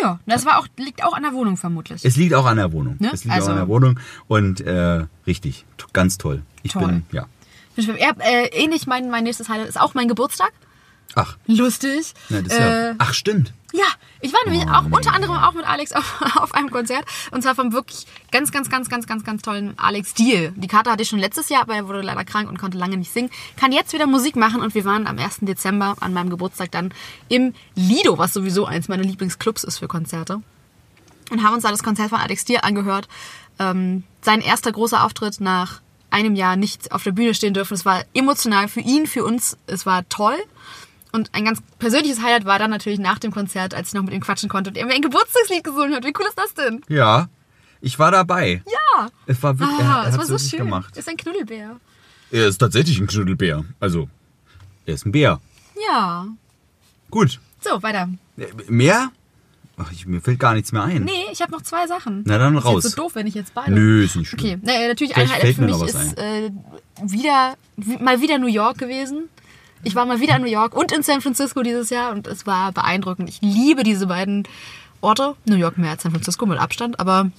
ja, 0.00 0.20
das 0.26 0.44
war 0.44 0.58
auch, 0.58 0.66
liegt 0.76 1.02
auch 1.04 1.14
an 1.14 1.22
der 1.22 1.32
Wohnung 1.32 1.56
vermutlich. 1.56 2.04
Es 2.04 2.16
liegt 2.16 2.34
auch 2.34 2.44
an 2.46 2.56
der 2.58 2.72
Wohnung. 2.72 2.96
Ne? 2.98 3.10
Es 3.12 3.24
liegt 3.24 3.34
Also- 3.34 3.46
auch 3.48 3.52
an 3.52 3.56
der 3.56 3.68
Wohnung 3.68 3.98
und 4.28 4.60
äh, 4.60 5.06
richtig, 5.26 5.64
ganz 5.92 6.18
toll. 6.18 6.42
Ich 6.62 6.72
Toll. 6.72 6.86
bin, 6.86 7.02
ja. 7.12 7.26
Ja, 7.76 8.12
äh, 8.20 8.46
ähnlich 8.52 8.86
mein, 8.86 9.10
mein 9.10 9.24
nächstes 9.24 9.48
Highlight 9.48 9.68
ist 9.68 9.78
auch 9.80 9.92
mein 9.94 10.08
Geburtstag. 10.08 10.52
Ach, 11.14 11.36
Lustig. 11.46 12.12
ja, 12.28 12.90
äh, 12.90 12.94
ach 12.98 13.14
stimmt. 13.14 13.52
Ja, 13.72 13.84
ich 14.20 14.32
war 14.32 14.40
nämlich 14.46 14.66
Oh, 14.66 14.72
auch 14.72 14.84
unter 14.90 15.12
anderem 15.12 15.36
auch 15.36 15.52
mit 15.52 15.66
Alex 15.66 15.92
auf, 15.92 16.20
auf 16.36 16.54
einem 16.54 16.70
Konzert. 16.70 17.04
Und 17.30 17.42
zwar 17.42 17.54
vom 17.54 17.72
wirklich 17.72 18.06
ganz, 18.30 18.52
ganz, 18.52 18.70
ganz, 18.70 18.88
ganz, 18.88 19.06
ganz, 19.06 19.24
ganz 19.24 19.42
tollen 19.42 19.78
Alex 19.78 20.14
Diel. 20.14 20.52
Die 20.56 20.66
Karte 20.68 20.90
hatte 20.90 21.02
ich 21.02 21.08
schon 21.08 21.18
letztes 21.18 21.48
Jahr, 21.48 21.62
aber 21.62 21.74
er 21.74 21.88
wurde 21.88 22.00
leider 22.02 22.24
krank 22.24 22.48
und 22.48 22.58
konnte 22.58 22.78
lange 22.78 22.96
nicht 22.96 23.12
singen. 23.12 23.30
Kann 23.56 23.72
jetzt 23.72 23.92
wieder 23.92 24.06
Musik 24.06 24.36
machen 24.36 24.60
und 24.62 24.74
wir 24.74 24.84
waren 24.84 25.06
am 25.06 25.18
1. 25.18 25.38
Dezember 25.42 25.96
an 26.00 26.12
meinem 26.14 26.30
Geburtstag 26.30 26.70
dann 26.70 26.92
im 27.28 27.54
Lido, 27.74 28.18
was 28.18 28.32
sowieso 28.32 28.66
eins 28.66 28.88
meiner 28.88 29.02
Lieblingsclubs 29.04 29.64
ist 29.64 29.78
für 29.78 29.88
Konzerte. 29.88 30.42
Und 31.30 31.42
haben 31.42 31.54
uns 31.54 31.64
da 31.64 31.70
das 31.70 31.82
Konzert 31.82 32.10
von 32.10 32.18
Alex 32.20 32.44
Dier 32.44 32.64
angehört. 32.64 33.08
Ähm, 33.58 34.04
sein 34.22 34.40
erster 34.40 34.70
großer 34.72 35.02
Auftritt 35.04 35.40
nach 35.40 35.80
einem 36.10 36.34
Jahr 36.36 36.56
nicht 36.56 36.92
auf 36.92 37.02
der 37.02 37.12
Bühne 37.12 37.34
stehen 37.34 37.52
dürfen. 37.52 37.74
Es 37.74 37.84
war 37.84 38.04
emotional 38.14 38.68
für 38.68 38.80
ihn, 38.80 39.06
für 39.06 39.24
uns. 39.24 39.58
Es 39.66 39.86
war 39.86 40.08
toll. 40.08 40.36
Und 41.16 41.30
ein 41.32 41.46
ganz 41.46 41.62
persönliches 41.78 42.20
Highlight 42.22 42.44
war 42.44 42.58
dann 42.58 42.70
natürlich 42.70 42.98
nach 42.98 43.18
dem 43.18 43.32
Konzert, 43.32 43.72
als 43.74 43.88
ich 43.88 43.94
noch 43.94 44.02
mit 44.02 44.12
ihm 44.12 44.20
quatschen 44.20 44.50
konnte 44.50 44.68
und 44.70 44.76
er 44.76 44.84
mir 44.84 44.92
ein 44.94 45.00
Geburtstagslied 45.00 45.64
gesungen 45.64 45.94
hat. 45.94 46.04
Wie 46.04 46.12
cool 46.18 46.26
ist 46.28 46.36
das 46.38 46.52
denn? 46.52 46.82
Ja, 46.88 47.28
ich 47.80 47.98
war 47.98 48.10
dabei. 48.10 48.62
Ja! 48.66 49.08
Es 49.26 49.42
war 49.42 49.58
wirklich, 49.58 49.78
er, 49.80 49.86
Ah, 49.86 50.02
er 50.02 50.08
es 50.08 50.12
hat 50.12 50.18
war 50.18 50.26
so 50.26 50.38
schön. 50.38 50.58
gemacht. 50.58 50.94
Ist 50.96 51.08
ein 51.08 51.16
Knuddelbär. 51.16 51.76
Er 52.30 52.46
ist 52.48 52.58
tatsächlich 52.58 52.98
ein 53.00 53.06
Knuddelbär. 53.06 53.64
Also, 53.80 54.08
er 54.84 54.94
ist 54.94 55.06
ein 55.06 55.12
Bär. 55.12 55.40
Ja. 55.88 56.26
Gut. 57.10 57.40
So, 57.60 57.82
weiter. 57.82 58.10
Mehr? 58.68 59.10
Ach, 59.78 59.90
ich, 59.92 60.06
mir 60.06 60.20
fällt 60.20 60.38
gar 60.38 60.52
nichts 60.54 60.72
mehr 60.72 60.82
ein. 60.82 61.04
Nee, 61.04 61.26
ich 61.32 61.40
habe 61.40 61.52
noch 61.52 61.62
zwei 61.62 61.86
Sachen. 61.86 62.24
Na 62.26 62.36
dann 62.38 62.56
Ist 62.58 62.64
raus. 62.66 62.84
jetzt 62.84 62.94
so 62.96 63.02
doof, 63.02 63.14
wenn 63.14 63.26
ich 63.26 63.34
jetzt 63.34 63.54
beide. 63.54 63.72
Nö, 63.72 64.04
ist 64.04 64.16
nicht 64.16 64.28
schlimm. 64.28 64.40
Okay, 64.40 64.58
naja, 64.62 64.88
natürlich 64.88 65.14
Vielleicht 65.14 65.32
ein 65.32 65.38
Highlight 65.40 65.56
für 65.56 65.62
mich 65.62 65.82
ist 65.82 66.18
äh, 66.18 66.50
wieder, 67.02 67.56
wie- 67.76 67.96
mal 68.02 68.20
wieder 68.20 68.38
New 68.38 68.46
York 68.48 68.78
gewesen. 68.78 69.28
Ich 69.86 69.94
war 69.94 70.04
mal 70.04 70.18
wieder 70.18 70.34
in 70.34 70.42
New 70.42 70.50
York 70.50 70.74
und 70.74 70.90
in 70.90 71.04
San 71.04 71.20
Francisco 71.20 71.62
dieses 71.62 71.90
Jahr 71.90 72.10
und 72.10 72.26
es 72.26 72.44
war 72.44 72.72
beeindruckend. 72.72 73.28
Ich 73.28 73.40
liebe 73.40 73.84
diese 73.84 74.08
beiden 74.08 74.42
Orte. 75.00 75.36
New 75.44 75.54
York 75.54 75.78
mehr 75.78 75.92
als 75.92 76.02
San 76.02 76.10
Francisco 76.10 76.44
mit 76.44 76.58
Abstand, 76.58 76.98
aber 76.98 77.30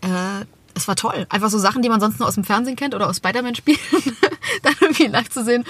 äh, 0.00 0.44
es 0.74 0.86
war 0.86 0.94
toll. 0.94 1.26
Einfach 1.28 1.50
so 1.50 1.58
Sachen, 1.58 1.82
die 1.82 1.88
man 1.88 1.98
sonst 1.98 2.20
nur 2.20 2.28
aus 2.28 2.36
dem 2.36 2.44
Fernsehen 2.44 2.76
kennt 2.76 2.94
oder 2.94 3.08
aus 3.08 3.16
Spider-Man-Spielen, 3.16 3.80
dann 4.62 4.74
irgendwie 4.80 5.08
live 5.08 5.28
zu 5.28 5.42
sehen, 5.42 5.64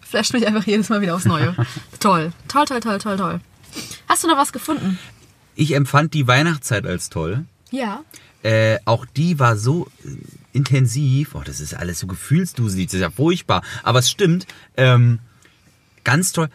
flasht 0.00 0.32
mich 0.32 0.46
einfach 0.46 0.64
jedes 0.64 0.88
Mal 0.90 1.00
wieder 1.00 1.16
aufs 1.16 1.24
Neue. 1.24 1.56
toll, 1.98 2.32
toll, 2.46 2.64
toll, 2.66 2.78
toll, 2.78 2.98
toll, 2.98 3.16
toll. 3.16 3.40
Hast 4.08 4.22
du 4.22 4.28
noch 4.28 4.36
was 4.38 4.52
gefunden? 4.52 4.96
Ich 5.56 5.74
empfand 5.74 6.14
die 6.14 6.28
Weihnachtszeit 6.28 6.86
als 6.86 7.10
toll. 7.10 7.46
Ja. 7.72 8.04
Äh, 8.44 8.78
auch 8.84 9.04
die 9.06 9.40
war 9.40 9.56
so 9.56 9.88
äh, 10.04 10.10
intensiv. 10.52 11.34
Oh, 11.34 11.42
das 11.44 11.58
ist 11.58 11.74
alles 11.74 11.98
so 11.98 12.06
gefühlsduselig. 12.06 12.86
Das 12.86 12.94
ist 12.94 13.00
ja 13.00 13.10
furchtbar. 13.10 13.64
Aber 13.82 13.98
es 13.98 14.08
stimmt. 14.08 14.46
Ähm, 14.76 15.18
ganz 16.04 16.32
toll. 16.32 16.48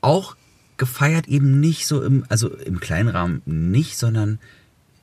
Auch 0.00 0.36
gefeiert 0.76 1.28
eben 1.28 1.60
nicht 1.60 1.86
so 1.86 2.02
im, 2.02 2.24
also 2.28 2.48
im 2.54 2.80
kleinen 2.80 3.08
Rahmen 3.08 3.42
nicht, 3.44 3.96
sondern 3.98 4.38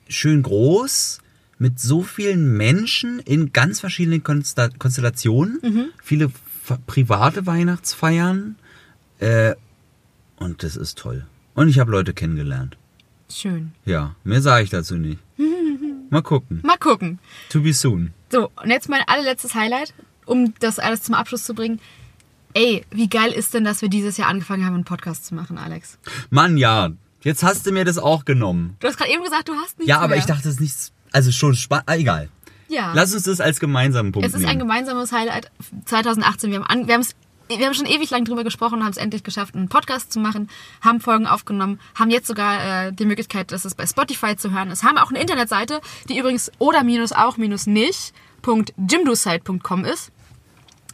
schön 0.08 0.42
groß 0.42 1.20
mit 1.58 1.78
so 1.80 2.02
vielen 2.02 2.56
Menschen 2.56 3.18
in 3.20 3.52
ganz 3.52 3.80
verschiedenen 3.80 4.22
Konstellationen. 4.22 5.92
Viele 6.02 6.26
f- 6.26 6.78
private 6.86 7.46
Weihnachtsfeiern. 7.46 8.56
Äh, 9.20 9.54
und 10.36 10.62
das 10.62 10.76
ist 10.76 10.98
toll. 10.98 11.26
Und 11.54 11.68
ich 11.68 11.78
habe 11.80 11.90
Leute 11.90 12.14
kennengelernt. 12.14 12.76
Schön. 13.30 13.72
Ja, 13.84 14.14
mehr 14.24 14.40
sage 14.40 14.64
ich 14.64 14.70
dazu 14.70 14.96
nicht. 14.96 15.18
Mal 16.10 16.22
gucken. 16.22 16.60
Mal 16.64 16.78
gucken. 16.78 17.18
To 17.50 17.60
be 17.60 17.72
soon. 17.72 18.12
So, 18.30 18.50
und 18.62 18.70
jetzt 18.70 18.88
mein 18.88 19.02
allerletztes 19.06 19.54
Highlight, 19.54 19.92
um 20.26 20.54
das 20.60 20.78
alles 20.78 21.02
zum 21.02 21.14
Abschluss 21.14 21.44
zu 21.44 21.54
bringen. 21.54 21.80
Ey, 22.58 22.84
wie 22.90 23.08
geil 23.08 23.30
ist 23.30 23.54
denn, 23.54 23.62
dass 23.62 23.82
wir 23.82 23.88
dieses 23.88 24.16
Jahr 24.16 24.28
angefangen 24.28 24.64
haben, 24.66 24.74
einen 24.74 24.84
Podcast 24.84 25.24
zu 25.26 25.34
machen, 25.36 25.58
Alex? 25.58 25.96
Mann, 26.30 26.56
ja. 26.58 26.90
Jetzt 27.22 27.44
hast 27.44 27.64
du 27.66 27.70
mir 27.72 27.84
das 27.84 27.98
auch 27.98 28.24
genommen. 28.24 28.76
Du 28.80 28.88
hast 28.88 28.96
gerade 28.96 29.12
eben 29.12 29.22
gesagt, 29.22 29.48
du 29.48 29.54
hast 29.54 29.78
nichts 29.78 29.88
Ja, 29.88 29.98
aber 29.98 30.08
mehr. 30.08 30.18
ich 30.18 30.24
dachte, 30.24 30.48
es 30.48 30.54
ist 30.54 30.60
nichts. 30.60 30.92
Also 31.12 31.30
schon 31.30 31.54
spannend. 31.54 31.84
Ah, 31.88 31.94
egal. 31.96 32.28
Ja. 32.68 32.92
Lass 32.94 33.14
uns 33.14 33.22
das 33.22 33.40
als 33.40 33.60
gemeinsamen 33.60 34.10
Punkt 34.10 34.26
es 34.26 34.34
ist 34.34 34.40
ein 34.40 34.46
nehmen. 34.48 34.58
gemeinsames 34.58 35.12
Highlight 35.12 35.52
2018. 35.84 36.50
Wir 36.50 36.58
haben, 36.58 36.66
an, 36.66 36.88
wir, 36.88 36.94
haben's- 36.94 37.14
wir 37.48 37.64
haben 37.64 37.74
schon 37.74 37.86
ewig 37.86 38.10
lang 38.10 38.24
drüber 38.24 38.42
gesprochen, 38.42 38.82
haben 38.82 38.90
es 38.90 38.96
endlich 38.96 39.22
geschafft, 39.22 39.54
einen 39.54 39.68
Podcast 39.68 40.12
zu 40.12 40.18
machen, 40.18 40.50
haben 40.80 41.00
Folgen 41.00 41.28
aufgenommen, 41.28 41.78
haben 41.94 42.10
jetzt 42.10 42.26
sogar 42.26 42.86
äh, 42.88 42.92
die 42.92 43.06
Möglichkeit, 43.06 43.52
dass 43.52 43.64
es 43.66 43.74
bei 43.76 43.86
Spotify 43.86 44.34
zu 44.36 44.50
hören 44.52 44.70
ist, 44.72 44.82
haben 44.82 44.98
auch 44.98 45.10
eine 45.10 45.20
Internetseite, 45.20 45.80
die 46.08 46.18
übrigens 46.18 46.50
oder 46.58 46.82
minus 46.82 47.12
auch 47.12 47.36
minus 47.36 47.68
nicht 47.68 48.12
.jimdosite.com 48.44 49.84
ist. 49.84 50.10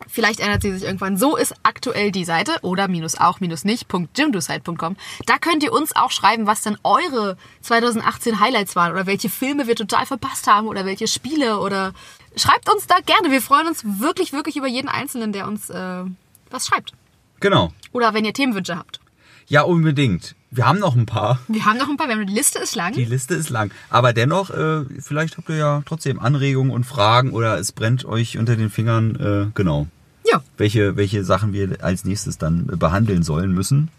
Vielleicht 0.08 0.40
ändert 0.40 0.62
sie 0.62 0.72
sich 0.72 0.84
irgendwann. 0.84 1.16
So 1.16 1.36
ist 1.36 1.54
aktuell 1.62 2.10
die 2.10 2.24
Seite 2.24 2.56
oder 2.62 2.88
minus 2.88 3.16
auch 3.16 3.40
minus 3.40 3.64
nicht 3.64 3.86
.jimdosite.com. 4.16 4.96
Da 5.26 5.38
könnt 5.38 5.62
ihr 5.62 5.72
uns 5.72 5.94
auch 5.94 6.10
schreiben, 6.10 6.46
was 6.46 6.62
denn 6.62 6.76
eure 6.82 7.36
2018 7.62 8.40
Highlights 8.40 8.76
waren 8.76 8.92
oder 8.92 9.06
welche 9.06 9.28
Filme 9.28 9.66
wir 9.66 9.76
total 9.76 10.04
verpasst 10.06 10.46
haben 10.46 10.66
oder 10.66 10.84
welche 10.84 11.06
Spiele 11.06 11.60
oder 11.60 11.94
schreibt 12.36 12.68
uns 12.72 12.86
da 12.86 12.96
gerne. 13.04 13.30
Wir 13.30 13.40
freuen 13.40 13.68
uns 13.68 13.84
wirklich, 13.84 14.32
wirklich 14.32 14.56
über 14.56 14.66
jeden 14.66 14.88
Einzelnen, 14.88 15.32
der 15.32 15.46
uns 15.46 15.70
äh, 15.70 16.04
was 16.50 16.66
schreibt. 16.66 16.92
Genau. 17.40 17.72
Oder 17.92 18.14
wenn 18.14 18.24
ihr 18.24 18.32
Themenwünsche 18.32 18.76
habt. 18.76 19.00
Ja, 19.48 19.62
unbedingt. 19.62 20.34
Wir 20.50 20.66
haben 20.66 20.78
noch 20.78 20.94
ein 20.94 21.06
paar. 21.06 21.40
Wir 21.48 21.64
haben 21.64 21.78
noch 21.78 21.88
ein 21.88 21.96
paar, 21.96 22.06
die 22.06 22.32
Liste 22.32 22.60
ist 22.60 22.76
lang. 22.76 22.92
Die 22.92 23.04
Liste 23.04 23.34
ist 23.34 23.50
lang. 23.50 23.72
Aber 23.90 24.12
dennoch, 24.12 24.50
äh, 24.50 24.84
vielleicht 25.00 25.36
habt 25.36 25.48
ihr 25.48 25.56
ja 25.56 25.82
trotzdem 25.84 26.20
Anregungen 26.20 26.70
und 26.70 26.84
Fragen 26.84 27.32
oder 27.32 27.58
es 27.58 27.72
brennt 27.72 28.04
euch 28.04 28.38
unter 28.38 28.54
den 28.56 28.70
Fingern. 28.70 29.16
Äh, 29.16 29.50
genau. 29.54 29.88
Ja, 30.30 30.42
Welche, 30.56 30.96
welche 30.96 31.24
Sachen 31.24 31.52
wir 31.52 31.84
als 31.84 32.04
nächstes 32.04 32.38
dann 32.38 32.66
behandeln 32.66 33.22
sollen 33.22 33.52
müssen. 33.52 33.90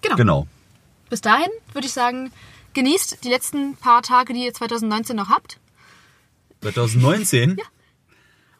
genau. 0.00 0.16
Genau. 0.16 0.46
Bis 1.10 1.20
dahin 1.20 1.50
würde 1.72 1.86
ich 1.86 1.92
sagen, 1.92 2.30
genießt 2.74 3.24
die 3.24 3.28
letzten 3.28 3.76
paar 3.76 4.02
Tage, 4.02 4.32
die 4.32 4.44
ihr 4.44 4.54
2019 4.54 5.16
noch 5.16 5.28
habt. 5.28 5.58
2019? 6.62 7.56
Ja. 7.58 7.64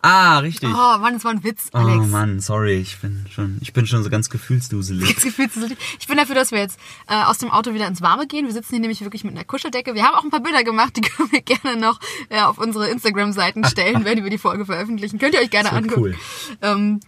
Ah, 0.02 0.38
richtig. 0.38 0.68
Oh 0.72 0.98
Mann, 0.98 1.14
das 1.14 1.24
war 1.24 1.32
ein 1.32 1.42
Witz, 1.42 1.68
Oh 1.72 1.78
Alex. 1.78 2.06
Mann, 2.06 2.38
sorry, 2.40 2.76
ich 2.78 2.98
bin 3.00 3.26
schon, 3.28 3.58
ich 3.60 3.72
bin 3.72 3.86
schon 3.88 4.04
so 4.04 4.10
ganz 4.10 4.30
gefühlsduselig. 4.30 5.14
Das 5.14 5.24
Gefühl 5.24 5.50
zu- 5.50 5.66
Ich 5.98 6.06
bin 6.06 6.16
dafür, 6.16 6.36
dass 6.36 6.52
wir 6.52 6.58
jetzt 6.60 6.78
äh, 7.08 7.24
aus 7.24 7.38
dem 7.38 7.50
Auto 7.50 7.74
wieder 7.74 7.88
ins 7.88 8.02
Warme 8.02 8.28
gehen. 8.28 8.46
Wir 8.46 8.52
sitzen 8.52 8.70
hier 8.74 8.80
nämlich 8.80 9.00
wirklich 9.00 9.24
mit 9.24 9.34
einer 9.34 9.44
Kuscheldecke. 9.44 9.94
Wir 9.94 10.04
haben 10.04 10.14
auch 10.14 10.22
ein 10.22 10.30
paar 10.30 10.40
Bilder 10.40 10.62
gemacht, 10.62 10.96
die 10.96 11.00
können 11.02 11.32
wir 11.32 11.40
gerne 11.40 11.76
noch 11.80 11.98
äh, 12.28 12.40
auf 12.40 12.58
unsere 12.58 12.88
Instagram-Seiten 12.88 13.64
stellen, 13.64 14.04
wenn 14.04 14.22
wir 14.22 14.30
die 14.30 14.38
Folge 14.38 14.64
veröffentlichen. 14.64 15.18
Könnt 15.18 15.34
ihr 15.34 15.40
euch 15.40 15.50
gerne 15.50 15.72
angucken. 15.72 16.00
cool. 16.00 16.14
Ähm, 16.62 17.00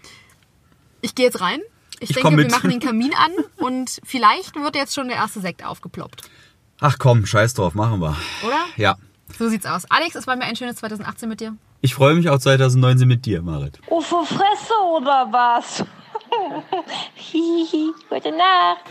ich 1.00 1.14
gehe 1.14 1.26
jetzt 1.26 1.40
rein. 1.40 1.60
Ich, 2.00 2.10
Ich 2.10 2.16
denke, 2.16 2.36
wir 2.36 2.50
machen 2.50 2.70
den 2.70 2.80
Kamin 2.80 3.12
an 3.14 3.30
und 3.58 4.00
vielleicht 4.04 4.56
wird 4.56 4.74
jetzt 4.74 4.94
schon 4.94 5.06
der 5.08 5.18
erste 5.18 5.40
Sekt 5.40 5.64
aufgeploppt. 5.64 6.28
Ach 6.80 6.96
komm, 6.98 7.26
scheiß 7.26 7.54
drauf, 7.54 7.74
machen 7.74 8.00
wir. 8.00 8.16
Oder? 8.44 8.64
Ja. 8.76 8.96
So 9.38 9.48
sieht's 9.48 9.66
aus. 9.66 9.84
Alex, 9.90 10.14
es 10.16 10.26
war 10.26 10.34
mir 10.36 10.44
ein 10.44 10.56
schönes 10.56 10.76
2018 10.76 11.28
mit 11.28 11.40
dir. 11.40 11.56
Ich 11.80 11.94
freue 11.94 12.14
mich 12.14 12.28
auch 12.28 12.38
2019 12.38 13.06
mit 13.06 13.24
dir, 13.24 13.40
Marit. 13.40 13.78
Oh, 13.88 14.00
vor 14.00 14.26
Fresse 14.26 14.74
oder 14.96 15.28
was? 15.30 15.84
Hihi, 17.14 17.92
gute 18.08 18.32
Nacht. 18.32 18.82